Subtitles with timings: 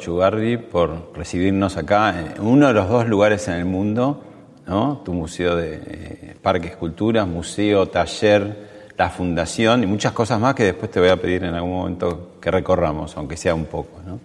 [0.00, 4.22] Pablo Achugarri por recibirnos acá en uno de los dos lugares en el mundo,
[4.66, 5.02] ¿no?
[5.04, 10.64] tu museo de eh, Parque Esculturas, museo, taller, la fundación y muchas cosas más que
[10.64, 14.00] después te voy a pedir en algún momento que recorramos, aunque sea un poco.
[14.06, 14.20] ¿no?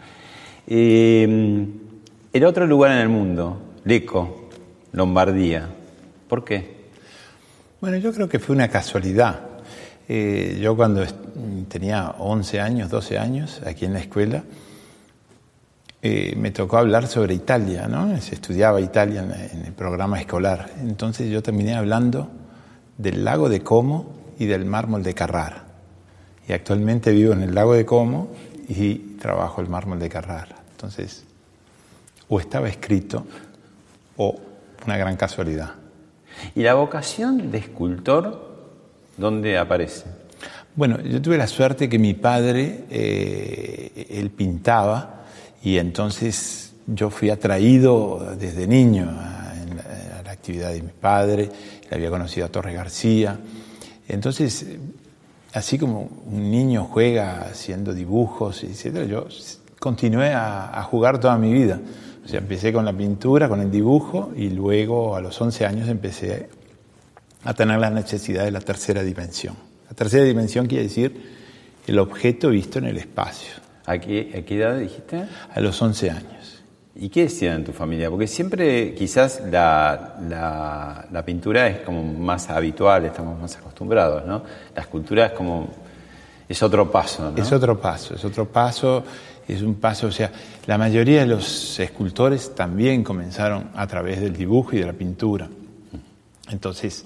[0.68, 4.48] el otro lugar en el mundo, Leco,
[4.94, 5.68] Lombardía,
[6.30, 6.88] ¿por qué?
[7.82, 9.42] Bueno, yo creo que fue una casualidad.
[10.08, 11.04] Eh, yo cuando
[11.68, 14.44] tenía 11 años, 12 años, aquí en la escuela,
[16.08, 18.16] eh, me tocó hablar sobre Italia, ¿no?
[18.22, 20.70] Se estudiaba Italia en, el programa escolar.
[20.80, 22.30] Entonces yo terminé hablando
[22.96, 25.64] del lago de Como y del mármol de Carrara.
[26.48, 28.28] Y actualmente vivo en el lago de Como
[28.70, 30.58] y trabajo el mármol de Carrara.
[30.74, 31.24] Entonces,
[32.30, 33.26] o estaba escrito
[34.16, 34.40] o
[34.86, 35.72] una gran casualidad.
[36.54, 38.68] ¿Y la vocación de escultor
[39.18, 40.06] dónde aparece?
[40.76, 45.15] Bueno, yo tuve la suerte que mi padre, eh, él pintaba,
[45.66, 49.52] y entonces yo fui atraído desde niño a,
[50.24, 51.50] la actividad de mi padre,
[51.90, 53.40] le había conocido a Torres García.
[54.08, 54.64] Entonces,
[55.54, 59.28] así como un niño juega haciendo dibujos, etc., yo
[59.80, 61.80] continué a, jugar toda mi vida.
[62.24, 65.90] O sea, empecé con la pintura, con el dibujo, y luego a los 11 años
[65.90, 66.48] empecé
[67.44, 69.56] a tener la necesidad de la tercera dimensión.
[69.90, 71.34] La tercera dimensión quiere decir
[71.88, 73.65] el objeto visto en el espacio.
[73.86, 75.26] ¿A qué, edad dijiste?
[75.54, 76.64] A los 11 años.
[76.96, 78.10] ¿Y qué decían en tu familia?
[78.10, 80.16] Porque siempre quizás la,
[81.12, 84.44] la, pintura es como más habitual, estamos más acostumbrados, ¿no?
[84.74, 85.68] La escultura es como,
[86.48, 87.38] es otro paso, ¿no?
[87.38, 89.04] Es otro paso, es otro paso,
[89.46, 90.32] es un paso, o sea,
[90.68, 95.50] la mayoría de los escultores también comenzaron a través del dibujo y de la pintura.
[96.50, 97.06] Entonces,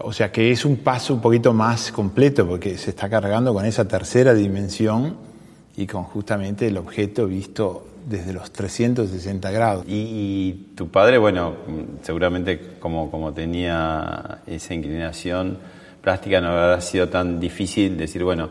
[0.00, 3.66] o sea que es un paso un poquito más completo porque se está cargando con
[3.66, 5.31] esa tercera dimensión
[5.76, 9.84] y con justamente el objeto visto desde los 360 grados.
[9.86, 11.54] Y, tu padre, bueno,
[12.02, 15.58] seguramente como, como tenía esa inclinación
[16.00, 18.50] plástica, no habrá sido tan difícil decir, bueno,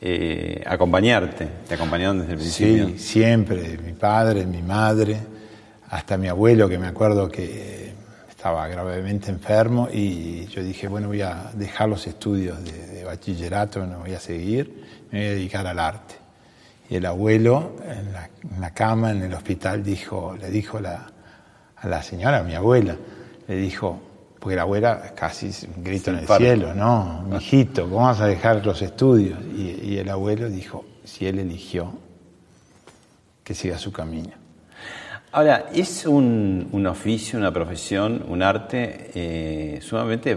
[0.00, 2.88] eh, acompañarte, te acompañaron desde el principio.
[2.88, 5.18] Sí, siempre, mi padre, mi madre,
[5.90, 7.92] hasta mi abuelo, que me acuerdo que
[8.28, 13.86] estaba gravemente enfermo y yo dije, bueno, voy a dejar los estudios de, de bachillerato,
[13.86, 16.21] no voy a seguir, me voy a dedicar al arte.
[16.88, 22.42] Y el abuelo, en la, cama, en el hospital, dijo, le dijo a la señora,
[22.42, 22.96] mi abuela,
[23.48, 24.00] le dijo,
[24.42, 28.66] porque la abuela casi un grito en el cielo, no, hijito, ¿cómo vas a dejar
[28.66, 29.38] los estudios?
[29.56, 31.92] Y, el abuelo dijo, si él eligió,
[33.44, 34.32] que siga su camino.
[35.30, 40.36] Ahora, es un, oficio, una profesión, un arte eh, sumamente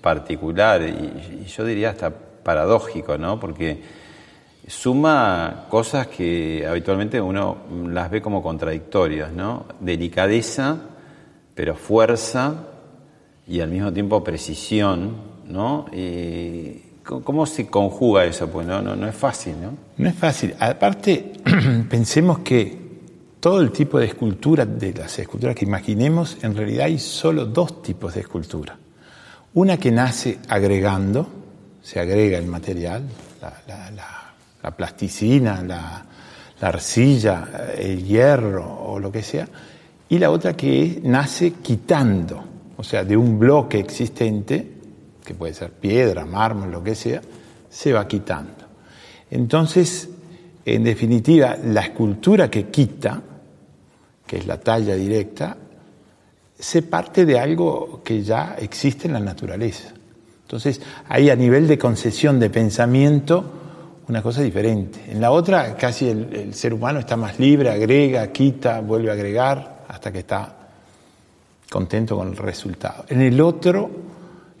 [0.00, 3.38] particular y, y, yo diría hasta paradójico, ¿no?
[3.38, 3.80] Porque
[4.66, 7.56] suma cosas que habitualmente uno
[7.88, 9.66] las ve como contradictorias, ¿no?
[9.80, 10.78] Delicadeza,
[11.54, 12.54] pero fuerza
[13.46, 15.16] y al mismo tiempo precisión,
[15.46, 15.86] ¿no?
[17.04, 18.48] ¿Cómo se conjuga eso?
[18.48, 19.76] Pues no, no, es fácil, ¿no?
[19.98, 20.54] No es fácil.
[20.58, 21.32] Aparte,
[21.90, 22.84] pensemos que
[23.40, 27.82] todo el tipo de escultura, de las esculturas que imaginemos, en realidad hay solo dos
[27.82, 28.78] tipos de escultura.
[29.52, 31.28] Una que nace agregando,
[31.82, 33.04] se agrega el material,
[33.68, 34.23] la
[34.70, 36.06] plasticina, la,
[36.60, 39.46] arcilla, el hierro o lo que sea,
[40.08, 42.42] y la otra que nace quitando,
[42.76, 44.70] o sea, de un bloque existente,
[45.24, 47.20] que puede ser piedra, mármol, lo que sea,
[47.68, 48.64] se va quitando.
[49.30, 50.08] Entonces,
[50.64, 53.20] en definitiva, la escultura que quita,
[54.26, 55.56] que es la talla directa,
[56.58, 59.92] se parte de algo que ya existe en la naturaleza.
[60.42, 63.63] Entonces, ahí a nivel de concesión de pensamiento,
[64.08, 65.04] una cosa diferente.
[65.08, 69.14] En la otra casi el, el ser humano está más libre, agrega, quita, vuelve a
[69.14, 70.56] agregar hasta que está
[71.70, 73.04] contento con el resultado.
[73.08, 73.90] En el otro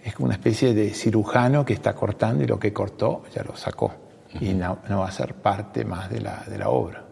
[0.02, 3.56] es como una especie de cirujano que está cortando y lo que cortó ya lo
[3.56, 3.92] sacó
[4.40, 7.04] y no, no va a ser parte más de la, de la obra.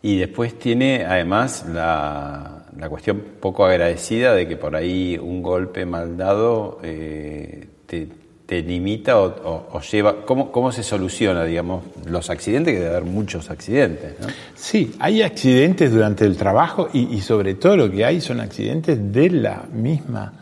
[0.00, 5.86] Y después tiene además la, la cuestión poco agradecida de que por ahí un golpe
[5.86, 8.08] mal dado eh, te,
[8.52, 10.26] te limita o, o- o lleva...
[10.26, 12.74] ¿cómo, ¿Cómo se soluciona, digamos, los accidentes?
[12.74, 14.26] Que debe haber muchos accidentes, ¿no?
[14.54, 19.10] Sí, hay accidentes durante el trabajo y, y sobre todo lo que hay son accidentes
[19.10, 20.34] de la misma,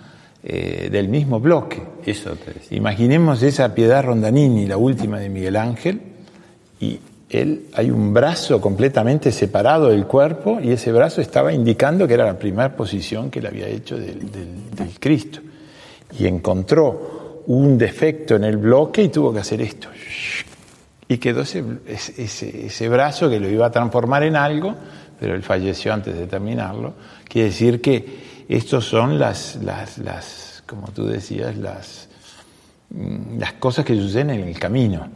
[0.42, 1.80] eh, del mismo bloque.
[2.04, 2.76] Eso te decía.
[2.76, 6.00] Imaginemos esa Piedad Rondanini, la última de Miguel Ángel,
[6.80, 6.98] y
[7.28, 12.24] él hay un brazo completamente separado del cuerpo y ese brazo estaba indicando que era
[12.26, 15.38] la primera posición que él había hecho del, del- del Cristo.
[16.18, 19.88] Y encontró un defecto en el bloque y tuvo que hacer esto.
[21.08, 24.74] Y quedó ese, ese- ese- brazo que lo iba a transformar en algo,
[25.18, 26.94] pero él falleció antes de terminarlo.
[27.28, 32.08] Quiere decir que estos son las, las, las como tú decías, las,
[32.90, 35.08] mm, las cosas que suceden en el camino.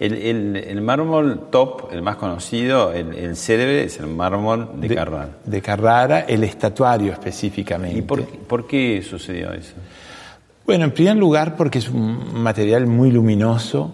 [0.00, 4.94] El, el- el mármol top, el más conocido, el, el célebre, es el mármol de,
[4.96, 5.28] Carrara.
[5.44, 7.98] De Carrara, el estatuario específicamente.
[7.98, 9.74] ¿Y por, por qué sucedió eso?
[10.66, 13.92] Bueno, en primer lugar porque es un material muy luminoso,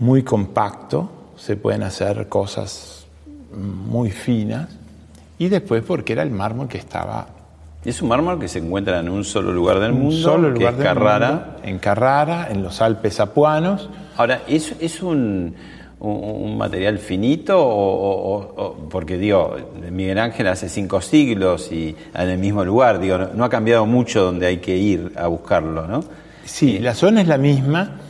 [0.00, 3.06] muy compacto, se pueden hacer cosas
[3.54, 4.68] muy finas,
[5.38, 7.28] y después porque era el mármol que estaba
[7.84, 10.58] Es un mármol que se encuentra en un solo lugar del un mundo, solo que
[10.58, 11.30] lugar es del Carrara.
[11.30, 13.88] mundo, en Carrara, en los Alpes apuanos.
[14.16, 15.54] Ahora, ¿es, es un,
[16.00, 17.58] un- un material finito?
[17.58, 19.56] O, o- o- porque digo,
[19.90, 23.84] Miguel Ángel hace cinco siglos y en el mismo lugar, digo, no, no ha cambiado
[23.86, 26.04] mucho donde hay que ir a buscarlo, ¿no?
[26.44, 28.00] Sí, la zona es la misma,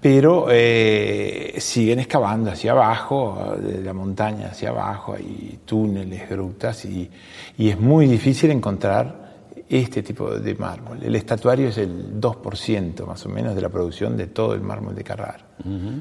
[0.00, 7.10] pero eh, siguen excavando hacia abajo, de la montaña hacia abajo, hay túneles, grutas, y,
[7.58, 9.23] y es muy difícil encontrar
[9.68, 11.02] este tipo de mármol.
[11.02, 14.94] El estatuario es el 2% más o menos de la producción de todo el mármol
[14.94, 15.44] de Carrara.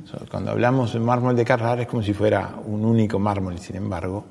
[0.05, 3.77] So, Cuando hablamos de mármol de Carrara es como si fuera un único mármol, sin
[3.77, 4.25] embargo,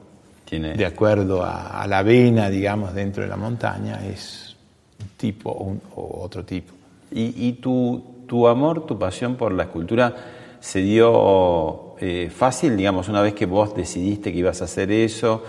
[0.45, 4.55] Tiene, de acuerdo a, a la vena, digamos, dentro de la montaña, es
[5.01, 6.75] un tipo o, un- o otro tipo.
[7.11, 10.15] ¿Y, y tu, tu amor, tu pasión por la escultura
[10.61, 15.43] se dio eh, fácil, digamos, una vez que vos decidiste que ibas a hacer eso,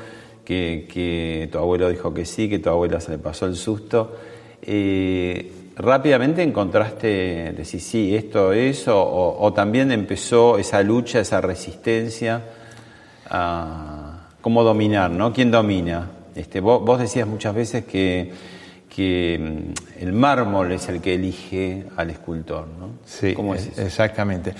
[0.45, 4.15] que, que tu abuelo dijo que sí, que tu abuela se le pasó el susto?
[4.61, 12.43] eh, ¿Rápidamente encontraste, decís, sí, esto, eso, o, o también empezó esa lucha, esa resistencia
[13.29, 15.33] a cómo dominar, ¿no?
[15.33, 16.09] ¿Quién domina?
[16.35, 18.31] Este, vos, vos decías muchas veces que,
[18.93, 19.39] que
[19.99, 22.89] mm, el mármol es el que elige al escultor, ¿no?
[23.05, 23.81] Sí, ¿Cómo es es- eso?
[23.81, 24.53] exactamente.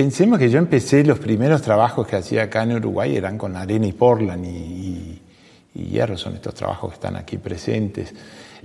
[0.00, 3.86] Pensemos que yo empecé, los primeros trabajos que hacía acá en Uruguay eran con arena
[3.86, 5.22] y portland y, y-
[5.74, 8.14] y hierro, son estos trabajos que están aquí presentes.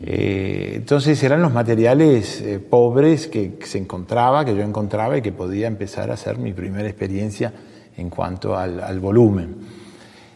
[0.01, 5.33] Eh, entonces eran los materiales eh, pobres que se encontraba, que yo encontraba y que
[5.33, 7.51] podía empezar a hacer mi primera experiencia
[7.97, 9.57] en cuanto al, al volumen.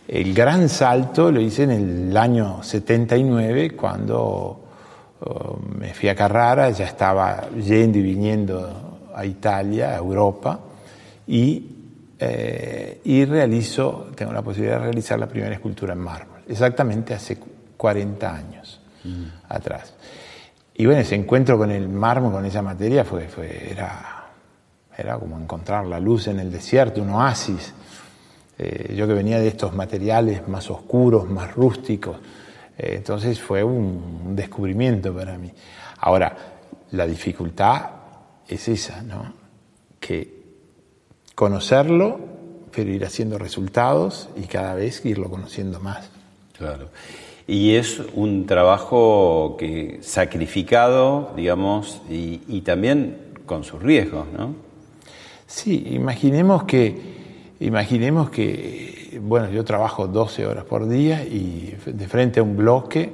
[0.05, 1.71] El gran salto lo hice en
[2.09, 4.59] el año 79 cuando
[5.21, 10.59] oh, me fui a Carrara, ya estaba yendo y viniendo a Italia, a Europa,
[11.29, 11.75] y,
[12.17, 17.37] eh, y realizo, tengo la posibilidad de realizar la primera escultura en mármol, exactamente hace
[17.37, 18.81] cu- 40 años
[19.47, 19.93] atrás.
[20.73, 24.25] Y bueno, ese encuentro con el mármol, con esa materia, fue, fue, era,
[24.97, 27.73] era como encontrar la luz en el desierto, un oasis.
[28.57, 32.17] Eh, yo que venía de estos materiales más oscuros, más rústicos,
[32.77, 35.51] eh, entonces fue un, un descubrimiento para mí.
[35.99, 36.35] Ahora,
[36.91, 37.89] la dificultad
[38.47, 39.33] es esa, ¿no?
[39.99, 40.38] Que
[41.39, 42.19] conocerlo,
[42.75, 46.09] pero ir haciendo resultados y cada vez irlo conociendo más.
[46.57, 46.89] Claro.
[47.47, 53.15] Y es un trabajo que sacrificado, digamos, y, y también
[53.45, 54.53] con sus riesgos, ¿no?
[55.47, 62.41] Sí, imaginemos que, imaginemos que, bueno, yo trabajo 12 horas por día y de frente
[62.41, 63.13] a un bloque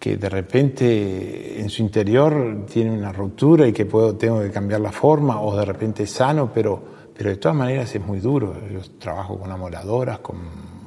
[0.00, 4.80] que de repente en su interior tiene una ruptura y que puedo, tengo que cambiar
[4.80, 8.54] la forma o de repente es sano, pero, pero de todas maneras es muy duro.
[8.70, 10.36] Yo trabajo con amoladoras, con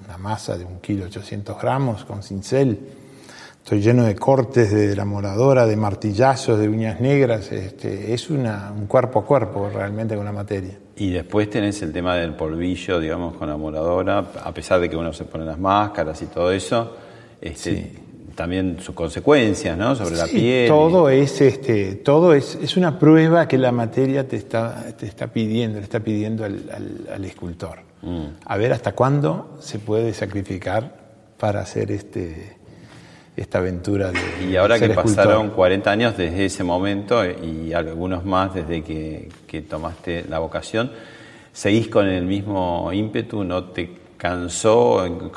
[0.05, 2.79] una masa de un kilo 800 gramos, con cincel.
[3.63, 7.51] Estoy lleno de cortes de la moradora, de martillazos, de uñas negras.
[7.51, 10.77] Este, es una, un cuerpo a cuerpo realmente con la materia.
[10.95, 14.95] Y después tenés el tema del polvillo, digamos, con la moradora, a pesar de que
[14.95, 16.95] uno se pone las máscaras y todo eso,
[17.41, 17.93] este,
[18.39, 19.95] también sus consecuencias, ¿no?
[19.97, 20.67] Sobre la Sí, piel.
[20.69, 25.27] Todo es, este, todo es, es una prueba que la materia te está, te está
[25.27, 27.79] pidiendo, le está pidiendo al, al- al escultor.
[28.01, 28.25] Mm.
[28.45, 30.95] A ver hasta cuándo se puede sacrificar
[31.37, 32.55] para hacer este,
[33.35, 34.19] esta aventura de
[34.49, 35.15] Y ahora ser que escultor.
[35.25, 40.91] pasaron 40 años desde ese momento y algunos más desde que, que tomaste la vocación,
[41.51, 43.43] ¿seguís con el mismo ímpetu?
[43.43, 45.31] ¿No te cansó?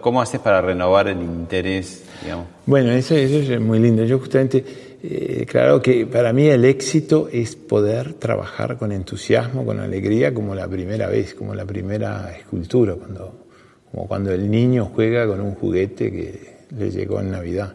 [0.00, 2.04] ¿Cómo haces para renovar el interés?
[2.22, 2.46] Digamos?
[2.66, 4.04] Bueno, eso, eso es muy lindo.
[4.04, 4.62] Yo justamente,
[5.02, 10.54] eh, claro que para mí el éxito es poder trabajar con entusiasmo, con alegría, como
[10.54, 13.46] la primera vez, como la primera escultura, cuando,
[13.90, 17.72] como cuando el niño juega con un juguete que le llegó en Navidad.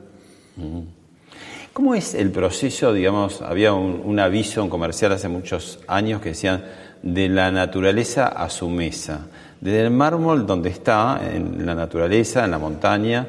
[1.74, 6.30] ¿Cómo es el proceso, digamos, había un, un aviso en comercial hace muchos años que
[6.30, 6.64] decían
[7.02, 9.28] de la naturaleza a su mesa,
[9.62, 13.28] desde el mármol donde está, en la naturaleza, en la montaña,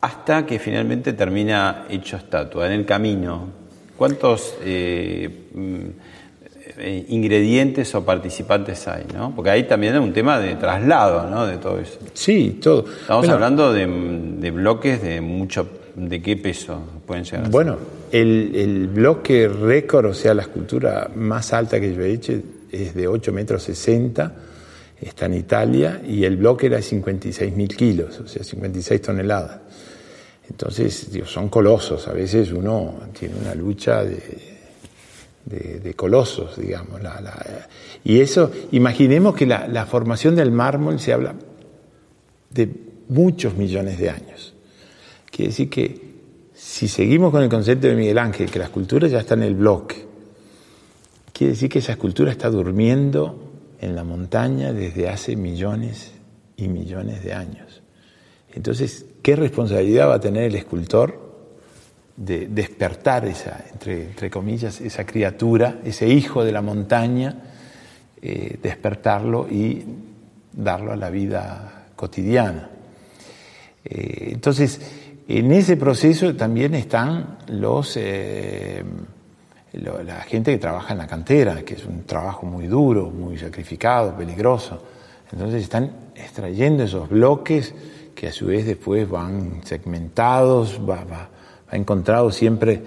[0.00, 3.48] hasta que finalmente termina hecho estatua, en el camino.
[3.96, 9.04] ¿Cuántos eh, mm, ingredientes o participantes hay?
[9.14, 9.34] ¿no?
[9.36, 11.46] Porque ahí también es un tema de traslado ¿no?
[11.46, 11.98] de todo eso.
[12.14, 12.86] Sí, todo.
[12.86, 17.50] Estamos Bueno, hablando de, de bloques de mucho, ¿de qué peso pueden llegar?
[17.50, 17.76] Bueno,
[18.10, 22.32] el, el bloque récord, o sea, la escultura más alta que yo he hecho
[22.72, 24.32] es de 8 metros 60,
[25.08, 29.60] está en Italia, y el bloque era de 56 mil kilos, o sea, 56 toneladas.
[30.48, 37.02] Entonces, son colosos, a veces uno tiene una lucha de, colosos, digamos.
[37.02, 37.68] la-
[38.04, 41.34] y eso, imaginemos que la, la formación del mármol se habla
[42.50, 42.68] de
[43.08, 44.54] muchos millones de años.
[45.30, 46.12] Quiere decir que
[46.54, 49.54] si seguimos con el concepto de Miguel Ángel, que la escultura ya está en el
[49.54, 50.04] bloque,
[51.32, 53.51] quiere decir que esa escultura está durmiendo
[53.82, 56.12] en la montaña desde hace millones
[56.56, 57.82] y millones de años.
[58.54, 61.20] Entonces, ¿qué responsabilidad va a tener el escultor
[62.16, 67.36] de despertar esa, entre, comillas, esa criatura, ese hijo de la montaña,
[68.22, 69.84] eh, despertarlo y
[70.52, 72.70] darlo a la vida cotidiana?
[73.84, 74.80] Eh, entonces,
[75.26, 78.84] en ese proceso también están los, eh,
[79.72, 84.14] la gente que trabaja en la cantera, que es un trabajo muy duro, muy sacrificado,
[84.16, 84.82] peligroso.
[85.32, 87.74] Entonces están extrayendo esos bloques
[88.14, 91.28] que a su vez después van segmentados, va, va,
[91.72, 92.82] va encontrado siempre,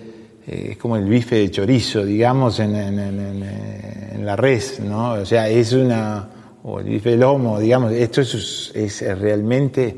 [0.46, 5.14] eh, es como el bife de chorizo, digamos, en, en- en- la res, ¿no?
[5.14, 6.28] O sea, es una,
[6.64, 9.96] o el bife de lomo, digamos, esto es, es realmente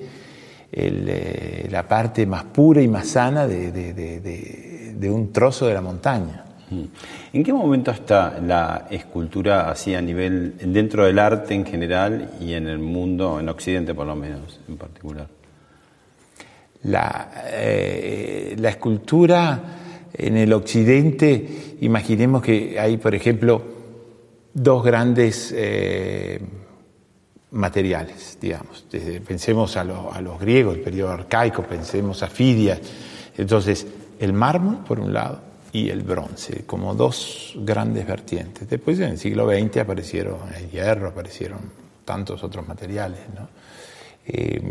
[0.72, 6.44] eh, la parte más pura y más sana de- de un trozo de la montaña.
[7.32, 12.54] ¿En qué momento está la escultura así a nivel, dentro del arte en general y
[12.54, 15.28] en el mundo, en Occidente por lo menos, en particular?
[16.84, 19.62] La, eh, la escultura
[20.14, 23.62] en el occidente, imaginemos que hay, por ejemplo,
[24.54, 26.40] dos grandes eh,
[27.52, 28.86] materiales, digamos.
[28.92, 32.80] Desde- pensemos a, lo- a los griegos, el periodo arcaico, pensemos a Fidias.
[33.38, 33.88] Entonces,
[34.20, 35.42] el mármol, por un lado,
[35.74, 38.68] y el bronce, como dos grandes vertientes.
[38.70, 41.60] Después, en el siglo XX, aparecieron el hierro, aparecieron
[42.06, 43.48] tantos otros materiales, ¿no?
[44.26, 44.62] Eh,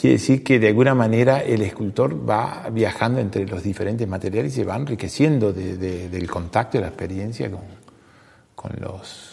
[0.00, 4.56] Quiere decir que de alguna manera el escultor va viajando entre los diferentes materiales y
[4.56, 7.60] se va enriqueciendo de- de- del contacto y la experiencia con,
[8.54, 9.29] con los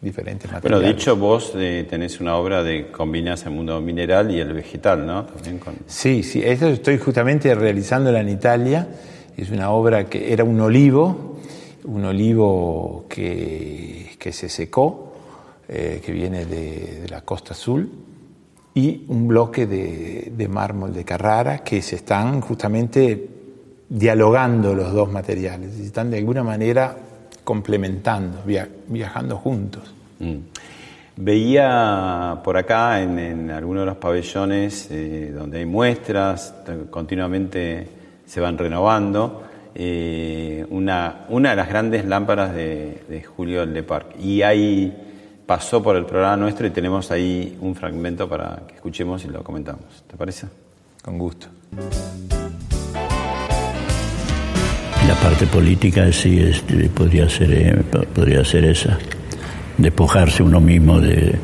[0.00, 0.96] diferentes Bueno, materiales.
[0.96, 5.06] de hecho vos eh, tenés una obra de combinas el mundo mineral y el vegetal,
[5.06, 5.24] ¿no?
[5.26, 5.74] También con...
[5.86, 8.88] Sí, sí, eso estoy justamente realizándola en Italia.
[9.36, 11.36] Es una obra que era un olivo,
[11.84, 15.12] un olivo que, que se secó,
[15.68, 17.90] eh, que viene de, de la costa azul,
[18.74, 23.28] y un bloque de, de mármol de Carrara que se están justamente
[23.88, 26.96] dialogando los dos materiales, están de alguna manera
[27.50, 29.92] complementando, via- viajando juntos.
[30.20, 30.36] Mm.
[31.16, 36.54] Veía por acá en, en algunos de los pabellones eh, donde hay muestras,
[36.90, 37.88] continuamente
[38.24, 39.42] se van renovando,
[39.74, 44.16] eh, una, una de las grandes lámparas de, de Julio Leparc.
[44.20, 44.96] Y ahí
[45.44, 49.42] pasó por el programa nuestro y tenemos ahí un fragmento para que escuchemos y lo
[49.42, 50.04] comentamos.
[50.08, 50.46] ¿Te parece?
[51.02, 51.48] Con gusto.
[55.10, 58.96] La parte política sí este, podría, ser, eh, po- podría ser esa,
[59.76, 61.34] despojarse uno mismo de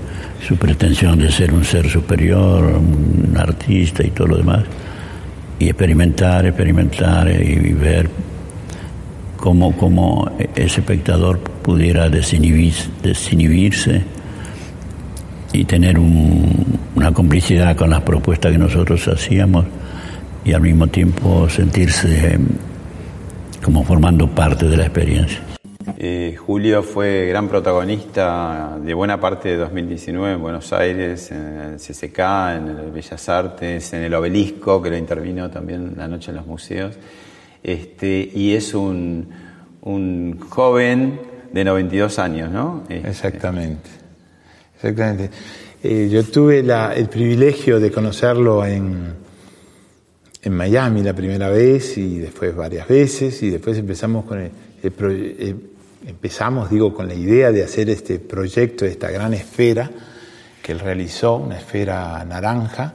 [0.47, 4.63] su pretensión de ser un ser superior, un artista y todo lo demás,
[5.59, 8.09] y experimentar, experimentar y ver
[9.37, 14.01] cómo, cómo ese espectador pudiera desinhibir- desinhibirse
[15.53, 19.65] y tener una complicidad con las propuestas que nosotros hacíamos
[20.45, 22.39] y al mismo tiempo sentirse
[23.67, 25.41] como formando parte de la experiencia.
[25.99, 31.77] Eh, Julio fue gran protagonista de buena parte de 2019 en Buenos Aires, en el
[31.77, 32.19] CCK,
[32.55, 36.47] en el Bellas Artes, en el Obelisco, que lo intervino también la noche en los
[36.47, 36.95] museos.
[37.61, 39.31] Este, y es un,
[39.83, 41.19] un joven
[41.53, 42.85] de 92 años, ¿no?
[42.89, 43.91] Este, exactamente,
[44.77, 45.31] exactamente.
[45.83, 49.26] Eh, yo tuve el privilegio de conocerlo en,
[50.47, 54.53] en Miami la primera vez y después varias veces y después empezamos con el,
[56.07, 59.91] empezamos, digo, con la idea de hacer este proyecto, esta gran esfera
[60.63, 62.95] que él realizó, una esfera naranja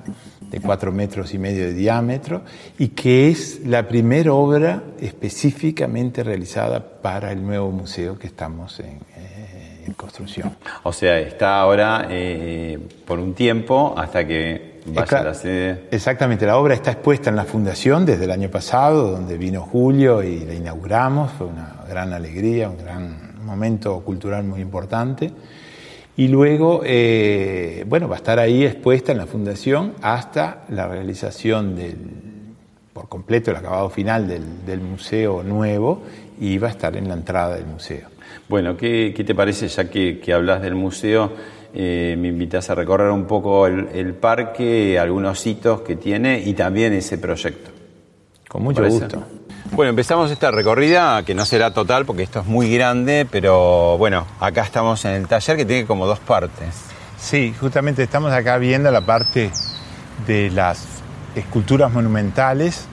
[0.50, 2.44] de cuatro metros y medio de diámetro
[2.80, 9.00] y que es la primera obra específicamente realizada para el nuevo museo que estamos en,
[9.18, 10.56] eh, construcción.
[10.84, 15.88] O sea, está ahora eh, por un tiempo hasta que vaya a sede.
[15.92, 20.24] Exactamente, la obra está expuesta en la fundación desde el año pasado, donde vino Julio
[20.24, 25.32] y la inauguramos, fue una gran alegría, un gran momento cultural muy importante.
[26.18, 31.76] Y luego, eh, bueno, va a estar ahí expuesta en la fundación hasta la realización
[31.76, 31.96] del,
[32.94, 36.04] por completo, el acabado final del, museo nuevo
[36.40, 38.10] y va a estar en la entrada del museo.
[38.50, 41.32] Bueno, ¿qué, te parece, ya que, hablas del museo,
[41.74, 46.94] eh, me invitas a recorrer un poco el, parque, algunos hitos que tiene y también
[46.94, 47.72] ese proyecto?
[48.48, 49.24] Con mucho gusto.
[49.72, 54.28] Bueno, empezamos esta recorrida, que no será total porque esto es muy grande, pero bueno,
[54.42, 56.76] acá estamos en el taller que tiene como dos partes.
[57.18, 59.50] Sí, justamente estamos acá viendo la parte
[60.28, 60.86] de las
[61.36, 62.88] esculturas monumentales.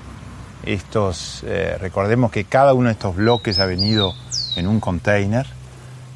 [0.65, 4.13] Estos, eh, recordemos que cada uno de estos bloques ha venido
[4.55, 5.47] en un container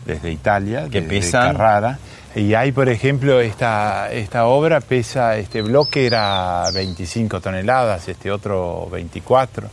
[0.07, 1.99] desde Italia, que desde Carrara.
[2.35, 8.89] Y hay, por ejemplo, esta, esta obra pesa, este bloque era 25 toneladas, este otro
[8.91, 9.69] 24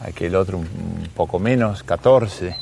[0.00, 2.56] aquel otro un poco menos, 14.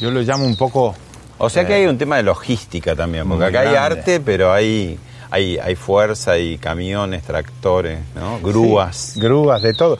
[0.00, 0.94] Yo lo llamo un poco...
[1.38, 4.98] O sea que hay un tema de logística también, porque acá hay arte, pero hay,
[5.30, 8.40] hay, hay fuerza, hay camiones, tractores, ¿no?
[8.40, 9.14] grúas.
[9.16, 9.98] grúas, de todo.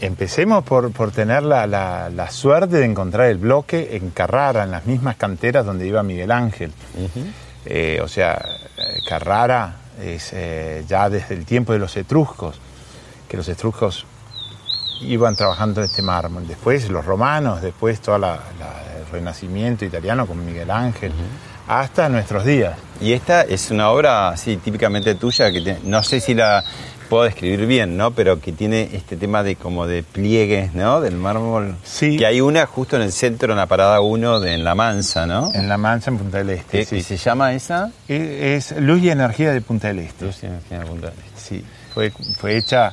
[0.00, 4.86] Empecemos por, por tener la, la, suerte de encontrar el bloque en Carrara, en las
[4.86, 6.70] mismas canteras donde iba Miguel Ángel.
[7.66, 8.40] Eh, o sea,
[9.08, 12.56] Carrara es eh, ya desde el tiempo de los etruscos,
[13.28, 14.06] que los etruscos
[15.02, 16.46] iban trabajando en este mármol.
[16.46, 18.24] Después los romanos, después todo el
[19.12, 21.12] renacimiento italiano con Miguel Ángel,
[21.68, 22.78] hasta nuestros días.
[23.00, 26.64] Y esta es una obra así típicamente tuya que no sé si la
[27.08, 28.10] puedo describir bien, ¿no?
[28.12, 31.00] Pero que tiene este tema de como de pliegues, ¿no?
[31.00, 31.76] Del mármol.
[31.84, 32.16] Sí.
[32.16, 35.26] Que hay una justo en el centro, en la parada 1 de en La Mansa,
[35.26, 35.52] ¿no?
[35.54, 36.80] En La Mansa, en Punta del Este.
[36.80, 37.90] ¿Y se llama esa?
[38.08, 40.26] Es, Luz y Energía de Punta del Este.
[40.26, 41.40] Luz y Energía de Punta del Este.
[41.40, 41.64] Sí.
[41.94, 42.92] Fue, fue hecha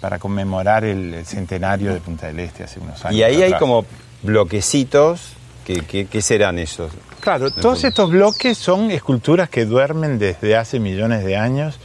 [0.00, 3.18] para conmemorar el, centenario de Punta del Este hace unos años.
[3.18, 3.84] Y ahí hay como
[4.22, 5.32] bloquecitos,
[5.64, 6.92] ¿qué, serán esos?
[7.20, 11.78] Claro, todos estos bloques son esculturas que duermen desde hace millones de años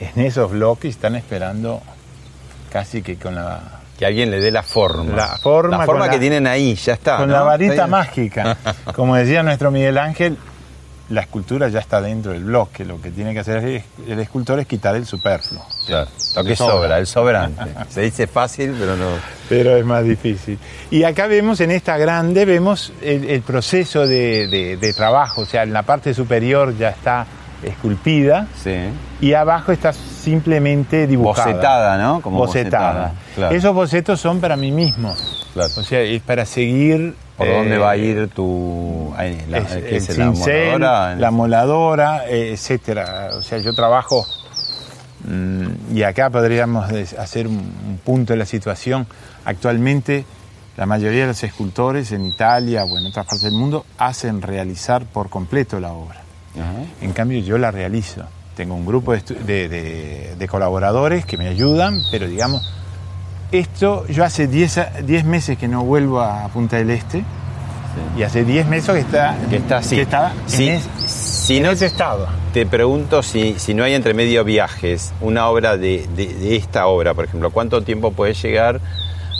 [0.00, 1.82] en esos bloques están esperando
[2.70, 3.60] casi que con la...
[3.98, 5.14] Que alguien le dé la forma.
[5.14, 7.18] La forma, la forma que tienen ahí, ya está.
[7.18, 8.56] Con la varita mágica.
[8.94, 10.38] Como decía nuestro Miguel Ángel,
[11.10, 12.84] la escultura ya está dentro del bloque.
[12.84, 15.66] Lo que tiene que hacer el escultor es quitar el superfluo.
[15.86, 17.62] Claro, lo que sobra, el sobrante.
[17.90, 19.10] Se dice fácil, pero no.
[19.48, 20.58] Pero es más difícil.
[20.90, 25.42] Y acá vemos, en esta grande, vemos el, proceso de, trabajo.
[25.42, 27.26] O sea, en la parte superior ya está
[27.62, 28.74] esculpida sí.
[29.20, 31.46] y abajo está simplemente dibujada.
[31.46, 32.20] Bocetada, ¿no?
[32.20, 33.12] Como bocetada.
[33.50, 35.14] Esos bocetos son para mí mismo.
[35.52, 35.70] Claro.
[35.76, 40.30] O sea, es para seguir ¿Por dónde va a eh, ir tu la, el, la
[40.30, 41.16] moladora?
[41.16, 43.30] La moladora, eh, etcétera.
[43.32, 44.26] O sea, yo trabajo
[45.24, 49.06] mm, y acá podríamos hacer un, punto de la situación.
[49.46, 50.26] Actualmente,
[50.76, 55.06] la mayoría de los escultores en Italia o en otras partes del mundo hacen realizar
[55.06, 56.20] por completo la obra.
[57.00, 58.22] En cambio, yo la realizo.
[58.56, 62.62] Tengo un grupo de, de colaboradores que me ayudan, pero digamos,
[63.52, 67.24] esto, yo hace 10 meses que no vuelvo a Punta del Este
[68.16, 69.96] y hace 10 meses que está, que está así.
[69.96, 72.28] Que está en, si no, ese estado.
[72.52, 76.06] Te pregunto si, si no hay entre medio viajes, una obra de,
[76.56, 78.80] esta obra, por ejemplo, ¿cuánto tiempo puede llegar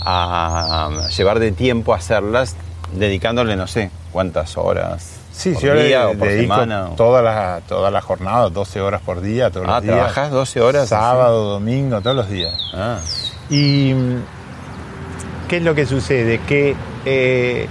[0.04, 2.56] a, llevar de tiempo a hacerlas
[2.92, 5.19] dedicándole, no sé, cuántas horas?
[5.40, 6.90] Sí, por yo día o por semana.
[6.98, 9.96] Toda la, toda la jornada, 12 horas por día, todos ah, los días.
[9.96, 10.88] ¿trabajas 12 horas?
[10.90, 12.54] Sábado, domingo, todos los días.
[12.74, 12.98] Ah.
[13.48, 13.94] Y
[15.48, 16.40] ¿qué es lo que sucede?
[16.40, 16.76] Que
[17.06, 17.66] eh,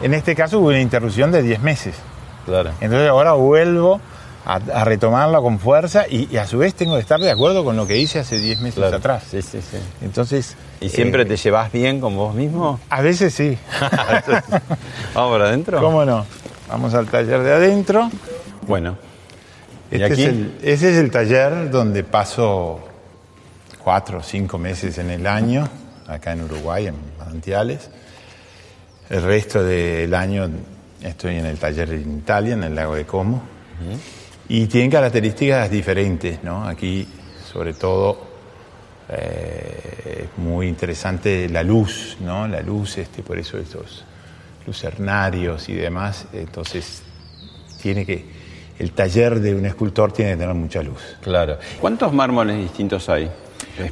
[0.00, 1.96] en este caso hubo una interrupción de 10 meses.
[2.44, 2.70] Claro.
[2.80, 4.00] Entonces ahora vuelvo
[4.44, 7.88] a, retomarlo con fuerza y, a su vez tengo que estar de acuerdo con lo
[7.88, 9.24] que hice hace 10 meses atrás.
[9.28, 9.78] Sí, sí, sí.
[10.02, 10.54] Entonces...
[10.80, 12.78] ¿Y siempre eh, te llevas bien con vos mismo?
[12.90, 13.58] A veces sí.
[15.14, 15.80] ¿Vamos para adentro?
[15.80, 16.24] ¿Cómo no?
[16.68, 18.10] Vamos al taller de adentro.
[18.66, 18.98] Bueno.
[19.90, 20.22] Este aquí?
[20.22, 22.80] Es el, ese es el taller donde paso
[23.82, 25.68] cuatro o cinco meses en el año,
[26.08, 27.88] acá en Uruguay, en Manantiales.
[29.08, 30.50] El resto del año
[31.00, 33.42] estoy en el taller en Italia, en el lago de Como.
[34.48, 36.66] Y tienen características diferentes, ¿no?
[36.66, 37.06] Aquí,
[37.52, 38.26] sobre todo,
[39.08, 42.48] eh, es muy interesante la luz, ¿no?
[42.48, 44.04] La luz, este, por eso estos
[44.66, 46.26] lucernarios y demás.
[46.32, 47.02] Entonces,
[47.80, 48.36] tiene que.
[48.78, 51.00] El taller de un escultor tiene que tener mucha luz.
[51.22, 51.58] Claro.
[51.80, 53.30] ¿Cuántos mármoles distintos hay?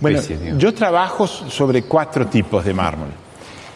[0.01, 0.21] bueno,
[0.59, 3.09] yo trabajo sobre cuatro tipos de mármol.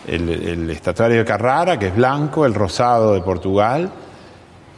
[0.07, 3.91] El, el, estatuario de Carrara, que es blanco, el rosado de Portugal,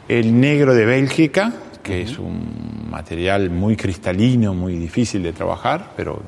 [0.07, 6.21] el negro de Bélgica, que es un material muy cristalino, muy difícil de trabajar, pero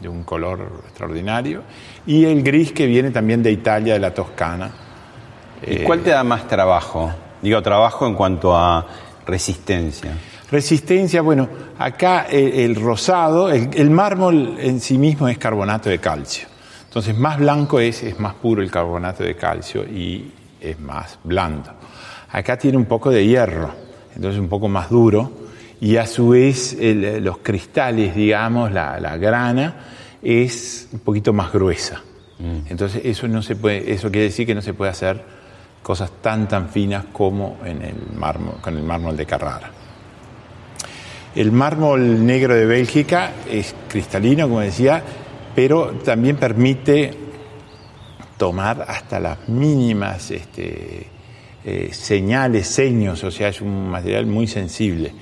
[0.00, 1.62] de un color extraordinario,
[2.08, 4.70] y el gris que viene también de Italia, de la Toscana.
[5.64, 7.12] ¿Y cuál te da más trabajo?
[7.40, 8.84] Digo, trabajo en cuanto a
[9.24, 10.12] resistencia.
[10.50, 16.48] Resistencia, bueno, acá eh, el, rosado, el, mármol en sí mismo es carbonato de calcio.
[16.86, 21.70] Entonces, más blanco es, es más puro el carbonato de calcio y es más blando.
[22.32, 25.30] Acá tiene un poco de hierro entonces un poco más duro,
[25.80, 29.76] y a su vez los cristales, digamos, la, grana,
[30.22, 32.02] es un poquito más gruesa.
[32.38, 32.70] Mm.
[32.70, 35.22] Entonces eso no se puede, eso quiere decir que no se puede hacer
[35.82, 39.70] cosas tan tan finas como en el mármol, con el mármol de Carrara.
[41.34, 45.02] El mármol negro de Bélgica es cristalino, como decía,
[45.54, 47.12] pero también permite
[48.36, 51.06] tomar hasta las mínimas este,
[51.64, 55.12] eh, señales, seños, o sea, es un material muy sensible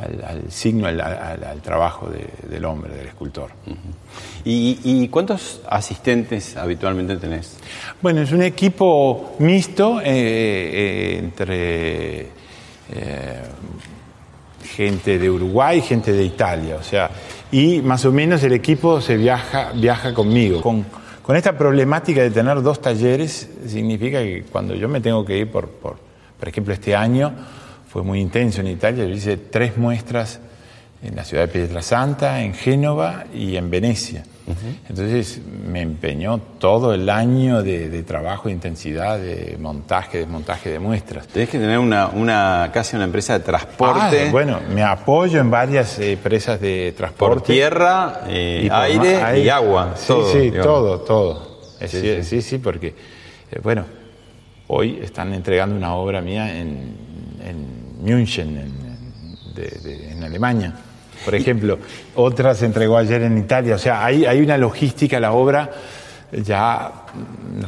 [0.00, 2.08] al, signo, al, trabajo
[2.48, 3.50] del hombre, del escultor.
[4.44, 7.56] ¿Y, cuántos asistentes habitualmente tenés?
[8.00, 12.28] Bueno, es un equipo mixto eh, eh, entre
[14.64, 17.10] gente de Uruguay y gente de Italia, o sea,
[17.52, 20.62] y más o menos el equipo se viaja, viaja conmigo.
[20.62, 20.86] Con,
[21.22, 25.50] con esta problemática de tener dos talleres, significa que cuando yo me tengo que ir
[25.50, 25.96] por, por,
[26.38, 27.32] por ejemplo, este año
[27.90, 30.38] fue muy intenso en Italia, yo hice tres muestras
[31.02, 34.22] en la ciudad de Pietrasanta, en Génova y en Venecia.
[34.88, 41.26] Entonces me empeñó todo el año de, trabajo, de intensidad, de montaje, desmontaje de muestras.
[41.28, 44.26] Tenés que tener una, una casi una empresa de transporte.
[44.26, 47.34] Ah, bueno, me apoyo en varias empresas de transporte.
[47.34, 49.94] Por tierra, eh, aire, y agua.
[49.96, 51.60] Sí, sí, todo, todo.
[51.86, 52.88] Sí, sí, porque,
[53.50, 53.84] eh, bueno,
[54.68, 56.96] hoy están entregando una obra mía en,
[57.44, 60.74] en München, en, en Alemania
[61.24, 61.78] por ejemplo.
[62.14, 63.74] Otra se entregó ayer en Italia.
[63.74, 65.70] O sea, hay, hay una logística, la obra
[66.32, 66.92] ya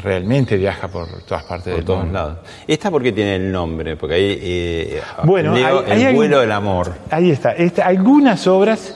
[0.04, 2.38] realmente viaja por todas partes por todos lados.
[2.66, 3.96] ¿Esta por qué tiene el nombre?
[3.96, 6.92] Porque ahí eh, bueno, el vuelo del amor.
[7.10, 7.54] Ahí está.
[7.84, 8.94] algunas obras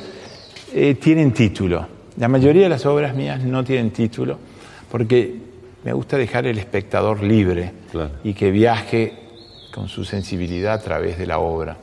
[0.72, 1.86] eh, tienen título.
[2.16, 4.38] La mayoría de las obras mías no tienen título
[4.90, 5.34] porque
[5.84, 7.72] me gusta dejar el espectador libre
[8.22, 9.25] y que viaje
[9.76, 11.76] con su sensibilidad a través de la obra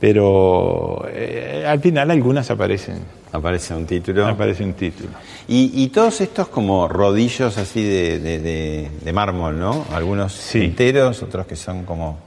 [0.00, 3.20] pero eh, al final algunas aparecen.
[3.32, 4.26] Aparece un título.
[4.26, 5.10] Aparece un título.
[5.46, 9.84] Y, todos estos como rodillos así de, mármol, ¿no?
[9.92, 12.18] Algunos enteros, otros que son como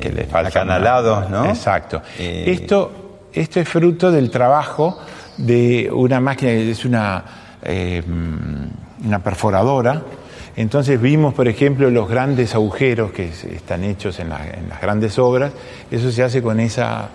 [0.00, 1.46] que les acanalados, ¿no?
[1.46, 2.00] Exacto.
[2.18, 4.98] Eh, esto, esto es fruto del trabajo
[5.36, 7.24] de una máquina es una,
[7.62, 8.02] eh,
[9.04, 10.02] una perforadora
[10.58, 15.52] entonces vimos, por ejemplo, los grandes agujeros que están hechos en, las grandes obras,
[15.88, 17.10] eso se hace con esa,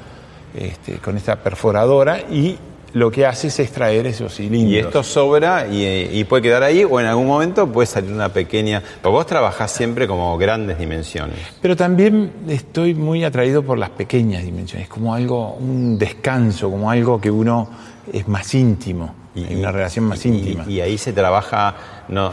[0.58, 2.58] este, con esta perforadora y
[2.94, 4.72] lo que hace es extraer esos cilindros.
[4.72, 8.82] Y esto sobra y, puede quedar ahí o en algún momento puede salir una pequeña...
[9.02, 11.38] Pero vos trabajás siempre como grandes dimensiones.
[11.62, 17.20] Pero también estoy muy atraído por las pequeñas dimensiones, como algo, un descanso, como algo
[17.20, 17.68] que uno
[18.10, 19.16] es más íntimo.
[19.36, 20.66] Y, una relación más íntima.
[20.68, 21.76] Y, ahí se trabaja,
[22.10, 22.32] no,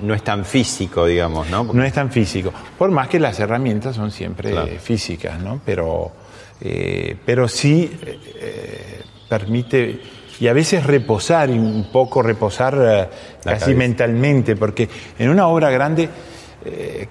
[0.00, 1.64] no es tan físico, digamos, ¿no?
[1.64, 5.60] No es tan físico, por más que las herramientas son siempre físicas, ¿no?
[5.64, 6.12] Pero,
[6.60, 10.00] eh, pero sí eh, permite,
[10.40, 13.08] y a veces reposar, un poco reposar eh,
[13.42, 14.88] casi mentalmente, porque
[15.18, 16.08] en una obra grande,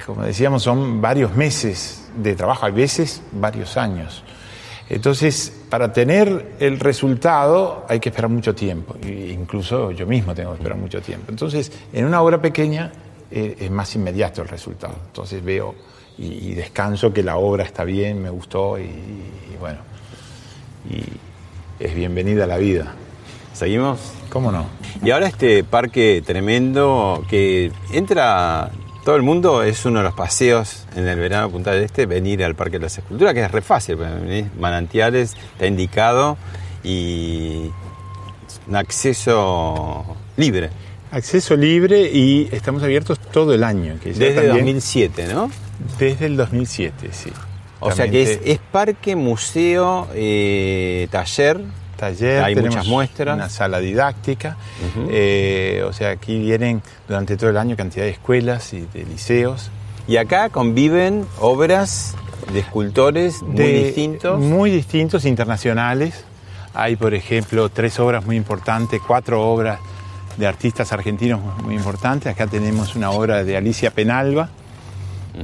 [0.05, 4.23] como decíamos, son varios meses de trabajo, a veces varios años.
[4.93, 10.57] Entonces, para tener el resultado hay que esperar mucho tiempo, incluso yo mismo tengo que
[10.57, 11.27] esperar mucho tiempo.
[11.29, 12.91] Entonces, en una obra pequeña
[13.31, 14.95] eh, es más inmediato el resultado.
[15.07, 15.75] Entonces veo
[16.17, 19.79] y, descanso que la obra está bien, me gustó y, y bueno,
[20.89, 21.03] y
[21.81, 22.93] es bienvenida a la vida.
[23.53, 23.97] ¿Seguimos?
[24.29, 24.65] ¿Cómo no?
[25.01, 28.69] Y ahora este parque tremendo que entra
[29.03, 32.05] todo el mundo, es uno de los paseos en el verano de Punta del Este,
[32.05, 33.97] venir al Parque de las Esculturas, que es re fácil,
[34.59, 36.37] manantiales, está indicado
[36.83, 37.69] y
[38.67, 40.05] un acceso
[40.37, 40.69] libre.
[41.11, 43.95] Acceso libre y estamos abiertos todo el año.
[44.01, 45.51] Que Desde también- 2007, ¿no?
[45.99, 47.31] Desde el 2007, sí.
[47.79, 51.59] O sea que es parque, museo, eh, taller.
[52.01, 53.35] Taller, hay muchas muestras.
[53.35, 54.57] una sala didáctica,
[54.89, 55.07] Ujú.
[55.11, 59.69] eh, o sea, aquí vienen durante todo el año cantidad de escuelas y de liceos.
[60.07, 62.15] Y acá conviven obras
[62.51, 64.39] de escultores muy de- distintos.
[64.39, 66.25] Muy distintos, internacionales.
[66.73, 69.79] Hay, por ejemplo, tres obras muy importantes, cuatro obras
[70.37, 72.31] de artistas argentinos muy importantes.
[72.33, 74.49] Acá tenemos una obra de Alicia Penalba.